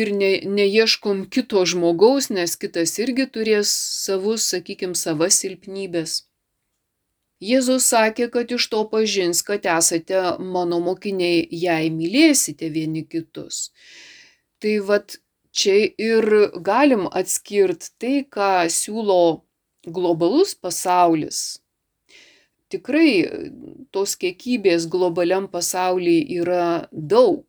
ir 0.00 0.12
ne, 0.12 0.30
neieškom 0.58 1.26
kito 1.32 1.64
žmogaus, 1.72 2.30
nes 2.30 2.56
kitas 2.60 2.96
irgi 3.02 3.26
turės 3.32 3.72
savus, 4.04 4.46
sakykime, 4.52 4.96
savas 4.98 5.40
silpnybės. 5.42 6.22
Jėzus 7.44 7.84
sakė, 7.92 8.30
kad 8.32 8.52
iš 8.56 8.68
to 8.72 8.82
pažins, 8.88 9.42
kad 9.44 9.66
esate 9.68 10.20
mano 10.40 10.80
mokiniai, 10.80 11.44
jei 11.52 11.90
mylėsite 11.92 12.70
vieni 12.72 13.04
kitus. 13.04 13.70
Tai 14.60 14.78
vad 14.88 15.18
čia 15.52 15.76
ir 16.00 16.24
galim 16.64 17.04
atskirti 17.12 17.92
tai, 18.00 18.14
ką 18.24 18.68
siūlo 18.72 19.20
globalus 19.86 20.54
pasaulis. 20.56 21.60
Tikrai 22.72 23.10
tos 23.94 24.16
kiekybės 24.20 24.88
globaliam 24.90 25.46
pasaulyje 25.48 26.40
yra 26.40 26.64
daug. 26.90 27.44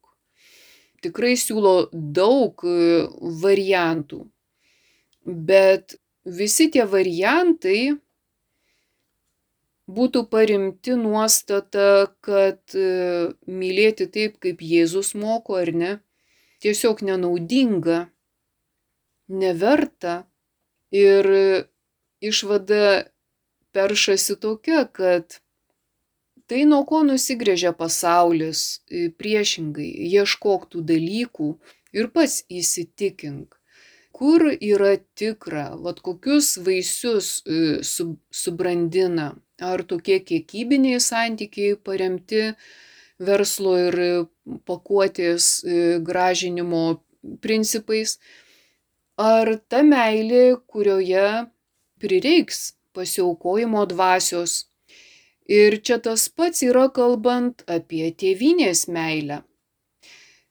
Tikrai 1.05 1.35
siūlo 1.37 1.89
daug 1.93 2.63
variantų. 3.43 4.23
Bet 5.27 5.97
visi 6.25 6.69
tie 6.73 6.85
variantai 6.89 7.97
būtų 9.87 10.25
paremti 10.31 10.95
nuostata, 10.99 12.07
kad 12.23 12.59
e, 12.75 12.87
mylėti 13.47 14.07
taip, 14.11 14.37
kaip 14.43 14.63
Jėzus 14.63 15.13
moko 15.15 15.55
ar 15.61 15.71
ne, 15.71 15.91
tiesiog 16.63 17.03
nenaudinga, 17.07 18.07
neverta. 19.27 20.23
Ir 20.95 21.27
išvada 22.23 23.11
peršasi 23.75 24.37
tokia, 24.39 24.85
kad 24.87 25.41
tai 26.47 26.63
nuo 26.65 26.83
ko 26.89 27.03
nusigrėžia 27.07 27.73
pasaulis, 27.75 28.81
e, 28.89 29.07
priešingai, 29.11 29.89
ieškok 30.13 30.69
tų 30.71 30.83
dalykų 30.93 31.51
ir 31.97 32.11
pats 32.15 32.43
įsitikink 32.49 33.57
kur 34.17 34.41
yra 34.49 34.95
tikra, 35.19 35.67
vad 35.77 35.99
kokius 36.05 36.55
vaisius 36.65 37.27
e, 37.45 37.83
subrandina 38.41 39.27
ar 39.61 39.83
tokie 39.89 40.17
kiekybiniai 40.29 41.01
santykiai 41.01 41.75
paremti 41.89 42.41
verslo 43.29 43.75
ir 43.81 43.97
pakuotės 44.69 45.49
e, 45.61 45.77
gražinimo 46.09 46.81
principais, 47.45 48.17
ar 49.21 49.53
ta 49.69 49.83
meilė, 49.85 50.57
kurioje 50.65 51.27
prireiks 52.01 52.71
pasiaukojimo 52.97 53.85
dvasios. 53.93 54.63
Ir 55.47 55.79
čia 55.79 55.97
tas 56.03 56.27
pats 56.27 56.63
yra 56.67 56.89
kalbant 56.91 57.63
apie 57.71 58.09
tėvinės 58.11 58.87
meilę. 58.91 59.41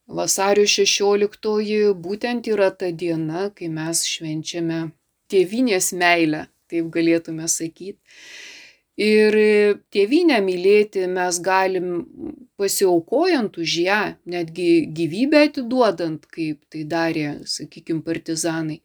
Vasario 0.06 0.64
16 0.64 1.92
būtent 2.00 2.46
yra 2.48 2.70
ta 2.70 2.88
diena, 2.90 3.50
kai 3.50 3.68
mes 3.68 4.04
švenčiame 4.06 4.86
tėvinės 5.28 5.92
meilę, 5.92 6.46
taip 6.70 6.88
galėtume 6.94 7.48
sakyti. 7.50 7.98
Ir 8.96 9.34
tėvynę 9.92 10.38
mylėti 10.40 11.04
mes 11.12 11.40
galim 11.44 12.06
pasiaukojant 12.56 13.58
už 13.60 13.74
ją, 13.84 14.00
netgi 14.24 14.86
gyvybę 14.96 15.42
atiduodant, 15.50 16.24
kaip 16.32 16.62
tai 16.72 16.86
darė, 16.88 17.26
sakykime, 17.44 18.00
partizanai. 18.06 18.80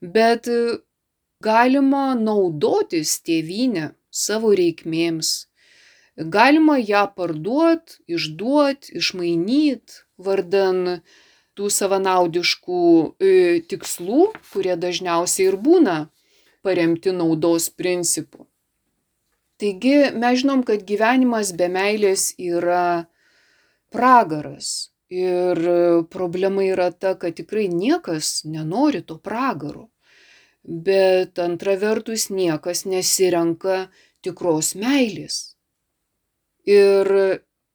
Bet 0.00 0.48
galima 1.44 2.14
naudotis 2.16 3.18
tėvynę 3.20 3.90
savo 4.08 4.54
reikmėms. 4.56 5.49
Galima 6.20 6.76
ją 6.78 7.06
parduot, 7.16 7.96
išduot, 8.04 8.90
išmainyti 8.92 10.02
vardan 10.20 11.00
tų 11.56 11.70
savanaudiškų 11.72 12.82
e, 13.16 13.30
tikslų, 13.70 14.26
kurie 14.52 14.76
dažniausiai 14.76 15.48
ir 15.48 15.56
būna 15.56 15.96
paremti 16.62 17.14
naudos 17.16 17.70
principu. 17.72 18.46
Taigi 19.60 20.10
mes 20.16 20.40
žinom, 20.40 20.62
kad 20.64 20.84
gyvenimas 20.88 21.52
be 21.56 21.68
meilės 21.72 22.30
yra 22.40 23.06
pragaras. 23.92 24.90
Ir 25.10 25.58
problema 26.12 26.62
yra 26.64 26.90
ta, 26.92 27.16
kad 27.18 27.34
tikrai 27.36 27.66
niekas 27.68 28.44
nenori 28.44 29.02
to 29.02 29.18
pragaro. 29.18 29.88
Bet 30.62 31.40
antra 31.42 31.74
vertus 31.80 32.28
niekas 32.30 32.84
nesirenka 32.86 33.88
tikros 34.22 34.76
meilės. 34.78 35.49
Ir 36.68 37.08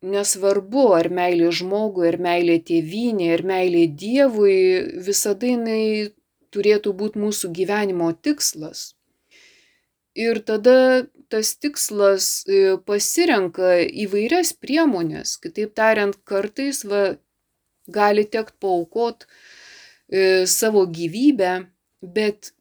nesvarbu, 0.06 0.86
ar 0.98 1.10
meilė 1.10 1.50
žmogui, 1.56 2.10
ar 2.12 2.20
meilė 2.22 2.60
tėvynė, 2.68 3.32
ar 3.34 3.44
meilė 3.48 3.86
Dievui, 4.02 4.58
visada 5.08 5.50
jinai 5.50 6.12
turėtų 6.54 6.94
būti 7.00 7.22
mūsų 7.24 7.52
gyvenimo 7.56 8.12
tikslas. 8.14 8.94
Ir 10.16 10.40
tada 10.48 11.06
tas 11.30 11.56
tikslas 11.60 12.46
e, 12.48 12.78
pasirenka 12.88 13.76
įvairias 14.06 14.54
priemonės. 14.62 15.36
Kitaip 15.44 15.74
tariant, 15.76 16.16
kartais 16.24 16.84
va, 16.88 17.18
gali 17.92 18.24
tekt 18.32 18.56
paukot 18.64 19.26
e, 19.26 20.46
savo 20.48 20.86
gyvybę, 20.88 21.66
bet 22.02 22.54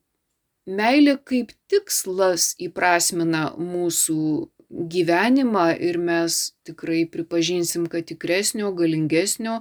meilė 0.67 1.19
kaip 1.29 1.53
tikslas 1.71 2.55
įprasmina 2.59 3.53
mūsų 3.61 4.49
gyvenimą 4.71 5.69
ir 5.79 5.99
mes 5.99 6.55
tikrai 6.67 7.05
pripažinsim, 7.11 7.87
kad 7.91 8.07
tikresnio, 8.09 8.73
galingesnio 8.73 9.61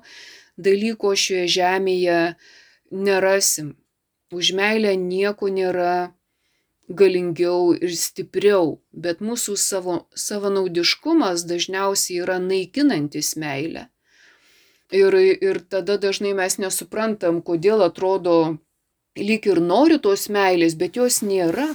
dalyko 0.57 1.13
šioje 1.17 1.47
žemėje 1.57 2.19
nerasim. 2.91 3.73
Už 4.33 4.53
meilę 4.57 4.95
nieko 4.97 5.49
nėra 5.53 6.13
galingiau 6.89 7.73
ir 7.73 7.93
stipriau, 7.95 8.79
bet 8.91 9.21
mūsų 9.21 9.55
savo, 9.57 9.97
savanaudiškumas 10.15 11.45
dažniausiai 11.49 12.21
yra 12.25 12.39
naikinantis 12.43 13.35
meilę. 13.39 13.87
Ir, 14.93 15.15
ir 15.17 15.61
tada 15.69 15.97
dažnai 15.97 16.33
mes 16.37 16.59
nesuprantam, 16.61 17.41
kodėl 17.41 17.81
atrodo 17.81 18.57
lyg 19.17 19.47
ir 19.49 19.61
nori 19.61 19.97
tos 20.01 20.27
meilės, 20.29 20.75
bet 20.77 20.99
jos 20.99 21.21
nėra. 21.25 21.71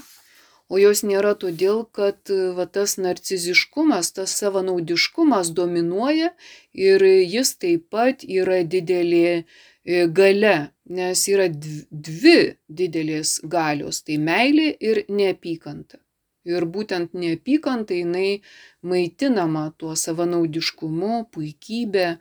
O 0.69 0.77
jos 0.77 1.01
nėra 1.01 1.33
todėl, 1.41 1.87
kad 1.97 2.29
va, 2.57 2.67
tas 2.69 2.99
narciziškumas, 3.01 4.13
tas 4.13 4.35
savanaudiškumas 4.37 5.55
dominuoja 5.57 6.35
ir 6.77 7.05
jis 7.05 7.55
taip 7.57 7.87
pat 7.95 8.25
yra 8.25 8.61
didelė 8.75 9.31
e, 9.39 10.05
gale, 10.19 10.57
nes 10.85 11.25
yra 11.33 11.49
dvi 11.49 12.37
didelės 12.69 13.39
galios- 13.57 14.03
tai 14.05 14.21
meilė 14.21 14.69
ir 14.91 15.05
neapykanta. 15.09 16.03
Ir 16.45 16.65
būtent 16.65 17.17
neapykanta 17.17 17.97
jinai 17.97 18.43
maitinama 18.83 19.73
tuo 19.81 19.97
savanaudiškumu, 19.97 21.29
puikybė. 21.33 22.19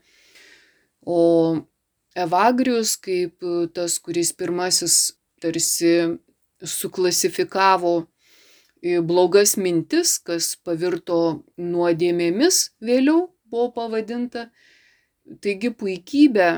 O 1.05 1.21
Evagrius 2.15 2.95
kaip 2.97 3.43
tas, 3.73 3.99
kuris 3.99 4.31
pirmasis 4.33 5.13
tarsi 5.39 6.19
suklasifikavo 6.63 8.07
blogas 8.81 9.55
mintis, 9.57 10.17
kas 10.19 10.55
pavirto 10.63 11.43
nuodėmėmis 11.57 12.61
vėliau 12.83 13.27
buvo 13.49 13.71
pavadinta. 13.75 14.49
Taigi 15.43 15.73
puikybę 15.75 16.49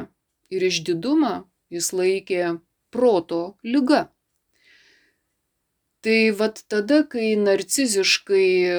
ir 0.53 0.65
išdidumą 0.69 1.33
jis 1.73 1.91
laikė 1.93 2.43
proto 2.93 3.41
lyga. 3.63 4.09
Tai 5.99 6.19
vad 6.39 6.61
tada, 6.71 7.01
kai 7.11 7.33
narciziškai 7.35 8.51
e, 8.71 8.75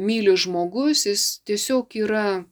myli 0.00 0.36
žmogus, 0.40 1.04
jis 1.04 1.24
tiesiog 1.44 1.92
yra 2.00 2.44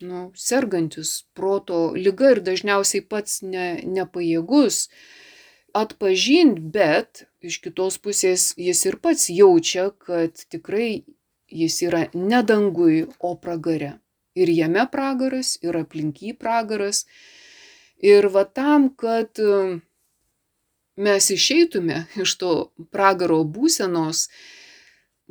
nu, 0.00 0.22
sergantis 0.34 1.26
proto 1.36 1.90
lyga 1.92 2.32
ir 2.36 2.40
dažniausiai 2.46 3.04
pats 3.04 3.42
ne, 3.44 3.66
nepajėgus 3.84 4.86
atpažinti, 5.76 6.64
bet 6.72 7.26
iš 7.42 7.58
kitos 7.64 7.98
pusės 8.02 8.52
jis 8.58 8.84
ir 8.88 8.98
pats 9.02 9.28
jaučia, 9.32 9.90
kad 9.98 10.44
tikrai 10.52 11.04
jis 11.52 11.78
yra 11.86 12.06
ne 12.14 12.42
dangui, 12.46 13.04
o 13.20 13.34
pragare. 13.36 13.98
Ir 14.34 14.48
jame 14.48 14.86
pragaras, 14.88 15.58
ir 15.60 15.76
aplink 15.76 16.22
jį 16.24 16.32
pragaras. 16.40 17.04
Ir 18.02 18.30
va 18.32 18.46
tam, 18.48 18.88
kad 18.96 19.38
mes 20.96 21.30
išeitume 21.30 22.06
iš 22.22 22.36
to 22.40 22.52
pragaro 22.94 23.42
būsenos, 23.44 24.28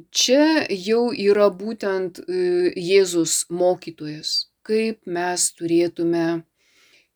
čia 0.10 0.68
jau 0.70 1.10
yra 1.14 1.50
būtent 1.50 2.22
e, 2.22 2.72
Jėzus 2.78 3.46
mokytojas, 3.50 4.52
kaip 4.66 5.02
mes 5.06 5.50
turėtume 5.58 6.26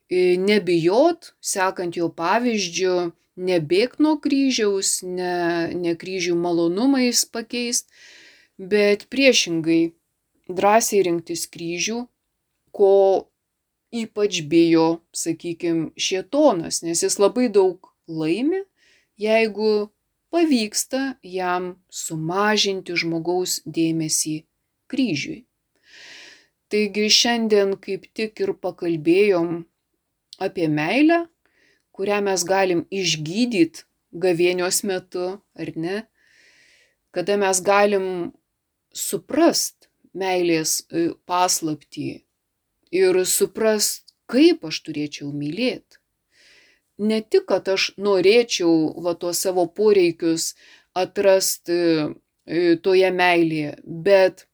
e, 0.10 0.36
nebijot, 0.38 1.34
sekant 1.42 1.98
jo 1.98 2.10
pavyzdžiu, 2.10 3.14
nebėgt 3.36 4.00
nuo 4.00 4.16
kryžiaus, 4.22 5.02
ne, 5.04 5.72
ne 5.76 5.96
kryžių 6.00 6.36
malonumais 6.40 7.26
pakeist, 7.28 7.92
bet 8.58 9.08
priešingai 9.12 9.96
drąsiai 10.48 11.04
rinktis 11.08 11.46
kryžių, 11.52 12.06
ko 12.76 12.94
ypač 13.96 14.42
bijo, 14.52 15.02
sakykime, 15.16 15.92
šietonas, 15.96 16.82
nes 16.84 17.04
jis 17.04 17.20
labai 17.20 17.48
daug 17.52 17.92
laimi, 18.08 18.64
jeigu 19.20 19.90
pavyksta 20.34 21.16
jam 21.24 21.76
sumažinti 21.92 22.96
žmogaus 23.00 23.62
dėmesį 23.66 24.42
kryžiui. 24.92 25.46
Taigi 26.72 27.08
šiandien 27.14 27.76
kaip 27.80 28.10
tik 28.18 28.42
ir 28.44 28.52
pakalbėjom 28.60 29.64
apie 30.44 30.68
meilę, 30.68 31.26
kurią 31.96 32.22
mes 32.28 32.46
galim 32.48 32.86
išgydyti 32.92 33.86
gavėnios 34.26 34.84
metu, 34.88 35.28
ar 35.56 35.74
ne? 35.76 35.98
Kada 37.16 37.38
mes 37.40 37.62
galim 37.64 38.08
suprast 38.96 39.90
meilės 40.16 40.82
e, 40.92 41.12
paslaptį 41.28 42.10
ir 42.96 43.22
suprast, 43.28 44.16
kaip 44.32 44.64
aš 44.68 44.82
turėčiau 44.88 45.32
mylėti 45.36 46.00
ne 46.98 47.22
tik, 47.22 47.46
kad 47.52 47.68
aš 47.72 47.92
norėčiau 48.00 48.96
va 49.04 49.16
tuos 49.20 49.42
savo 49.44 49.66
poreikius 49.68 50.54
atrasti 50.96 51.76
e, 51.76 52.76
toje 52.84 53.12
meilėje, 53.12 53.76
bet 53.84 54.46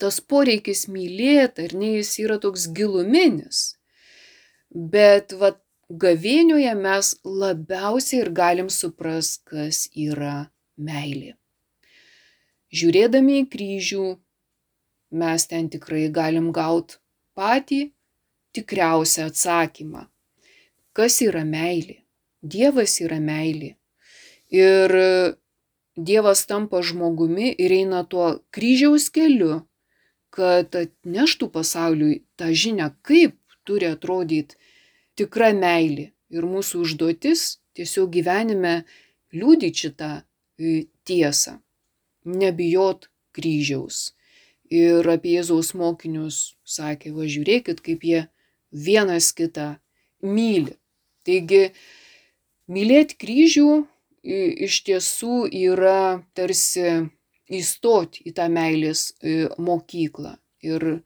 tas 0.00 0.20
poreikis 0.20 0.88
mylėti, 0.90 1.68
ar 1.68 1.76
ne, 1.78 1.96
jis 1.98 2.16
yra 2.24 2.38
toks 2.42 2.66
giluminis. 2.74 3.76
Bet 4.72 5.36
va 5.36 5.52
gavėnioje 6.04 6.74
mes 6.78 7.14
labiausiai 7.24 8.22
ir 8.24 8.30
galim 8.32 8.68
suprast, 8.72 9.42
kas 9.48 9.88
yra 9.92 10.50
meilė. 10.76 11.34
Žiūrėdami 12.72 13.42
į 13.42 13.48
kryžių, 13.52 14.06
mes 15.22 15.44
ten 15.50 15.68
tikrai 15.68 16.06
galim 16.08 16.48
gauti 16.56 16.96
patį 17.36 17.82
tikriausią 18.56 19.28
atsakymą 19.28 20.06
kas 20.96 21.20
yra 21.24 21.42
meilė. 21.48 22.00
Dievas 22.42 22.98
yra 23.04 23.18
meilė. 23.22 23.76
Ir 24.52 24.96
Dievas 25.92 26.46
tampa 26.48 26.80
žmogumi 26.80 27.50
ir 27.60 27.72
eina 27.76 28.00
tuo 28.08 28.28
kryžiaus 28.56 29.10
keliu, 29.12 29.60
kad 30.32 30.72
atneštų 30.72 31.50
pasauliui 31.52 32.22
tą 32.40 32.48
žinią, 32.48 32.88
kaip 33.04 33.36
turi 33.68 33.90
atrodyti 33.92 34.56
tikra 35.18 35.52
meilė. 35.56 36.10
Ir 36.32 36.46
mūsų 36.48 36.86
užduotis 36.86 37.58
tiesiog 37.76 38.12
gyvenime 38.14 38.82
liūdyti 39.36 39.84
šitą 39.84 40.12
e, 40.22 40.86
tiesą. 41.04 41.58
Nebijot 42.24 43.08
kryžiaus. 43.36 44.12
Ir 44.72 45.04
apie 45.12 45.36
Jėzaus 45.36 45.74
mokinius 45.76 46.54
sakė, 46.64 47.12
va 47.12 47.26
žiūrėkit, 47.28 47.82
kaip 47.84 48.04
jie 48.08 48.22
vienas 48.72 49.32
kitą 49.36 49.74
myli. 50.24 50.78
Taigi, 51.26 51.66
mylėti 52.72 53.18
kryžių 53.20 53.68
iš 54.22 54.78
tiesų 54.86 55.48
yra 55.52 56.22
tarsi 56.32 57.10
įstoti 57.52 58.24
į 58.30 58.34
tą 58.38 58.48
meilės 58.48 59.10
mokyklą. 59.58 60.38
Ir 60.64 61.02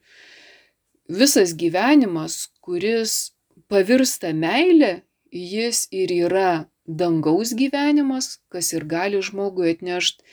visas 1.09 1.55
gyvenimas, 1.57 2.47
kuris 2.61 3.33
pavirsta 3.71 4.33
meilė, 4.33 5.01
jis 5.31 5.85
ir 5.91 6.13
yra 6.15 6.51
dangaus 6.87 7.53
gyvenimas, 7.57 8.37
kas 8.53 8.73
ir 8.73 8.87
gali 8.87 9.21
žmogui 9.21 9.73
atnešti 9.75 10.23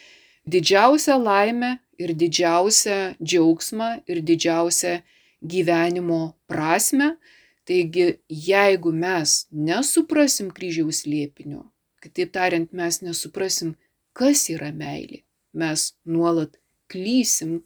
didžiausią 0.46 1.18
laimę 1.18 1.78
ir 1.98 2.14
didžiausią 2.14 2.98
džiaugsmą 3.18 3.90
ir 4.06 4.20
didžiausią 4.22 5.00
gyvenimo 5.42 6.20
prasme 6.46 7.16
Taigi, 7.64 8.18
jeigu 8.28 8.92
mes 8.92 9.46
nesuprasim 9.50 10.50
kryžiaus 10.52 11.04
liepinio, 11.08 11.62
kitaip 12.04 12.34
tariant, 12.36 12.72
mes 12.76 13.00
nesuprasim, 13.00 13.72
kas 14.12 14.50
yra 14.52 14.68
meilė, 14.76 15.22
mes 15.56 15.86
nuolat 16.04 16.58
klysim, 16.92 17.62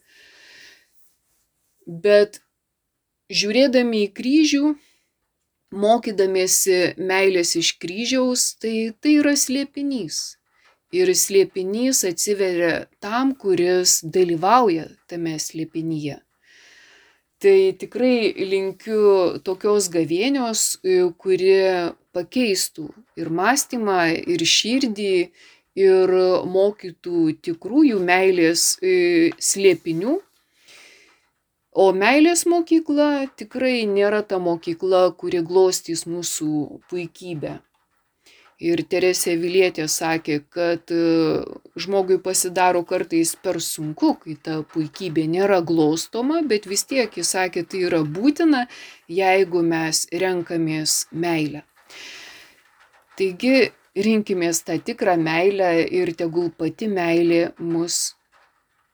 bet 1.82 2.38
žiūrėdami 3.40 4.04
į 4.06 4.12
kryžių, 4.20 4.70
mokydamiesi 5.72 6.94
meilės 6.96 7.56
iš 7.60 7.74
kryžiaus, 7.82 8.54
tai 8.62 8.92
tai 9.00 9.18
yra 9.20 9.34
slėpinys. 9.36 10.38
Ir 10.94 11.12
slėpinys 11.12 12.00
atsiveria 12.08 12.86
tam, 13.04 13.34
kuris 13.36 13.98
dalyvauja 14.02 14.88
tame 15.10 15.36
slėpinyje. 15.36 16.16
Tai 17.38 17.58
tikrai 17.78 18.32
linkiu 18.50 19.38
tokios 19.46 19.86
gavėnios, 19.94 20.80
e, 20.82 21.04
kuri 21.22 21.52
pakeistų 22.16 22.88
ir 23.20 23.28
mąstymą, 23.30 24.00
ir 24.26 24.42
širdį, 24.42 25.12
ir 25.78 26.14
mokytų 26.50 27.36
tikrųjų 27.46 28.00
meilės 28.02 28.64
e, 28.82 29.30
slėpinių. 29.38 30.16
O 31.78 31.92
meilės 31.94 32.40
mokykla 32.50 33.28
tikrai 33.38 33.84
nėra 33.86 34.24
ta 34.26 34.40
mokykla, 34.42 35.02
kuri 35.20 35.44
glostys 35.46 36.00
mūsų 36.10 36.48
puikybę. 36.90 37.52
Ir 38.58 38.80
Teresė 38.90 39.36
Vilietė 39.38 39.84
sakė, 39.86 40.40
kad 40.50 40.90
e, 40.90 41.02
žmogui 41.78 42.16
pasidaro 42.24 42.80
kartais 42.82 43.36
per 43.38 43.60
sunku, 43.62 44.16
kai 44.24 44.34
ta 44.48 44.56
puikybė 44.72 45.28
nėra 45.30 45.60
glostoma, 45.68 46.40
bet 46.42 46.66
vis 46.66 46.82
tiek 46.82 47.14
jis 47.20 47.30
sakė, 47.36 47.62
tai 47.62 47.84
yra 47.86 48.02
būtina, 48.16 48.64
jeigu 49.20 49.62
mes 49.62 50.02
renkamės 50.24 50.96
meilę. 51.12 51.62
Taigi 53.14 53.70
rinkimės 54.08 54.64
tą 54.66 54.80
tikrą 54.90 55.14
meilę 55.22 55.70
ir 56.00 56.10
tegul 56.18 56.50
pati 56.50 56.90
meilė 56.90 57.52
mus 57.62 58.02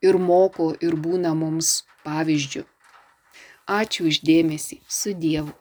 ir 0.05 0.21
moko 0.21 0.75
ir 0.85 1.01
būna 1.09 1.33
mums 1.33 1.79
pavyzdžių. 2.05 2.74
Ačiū 3.65 4.11
uždėmesį. 4.11 4.83
Su 4.89 5.15
Dievu. 5.17 5.55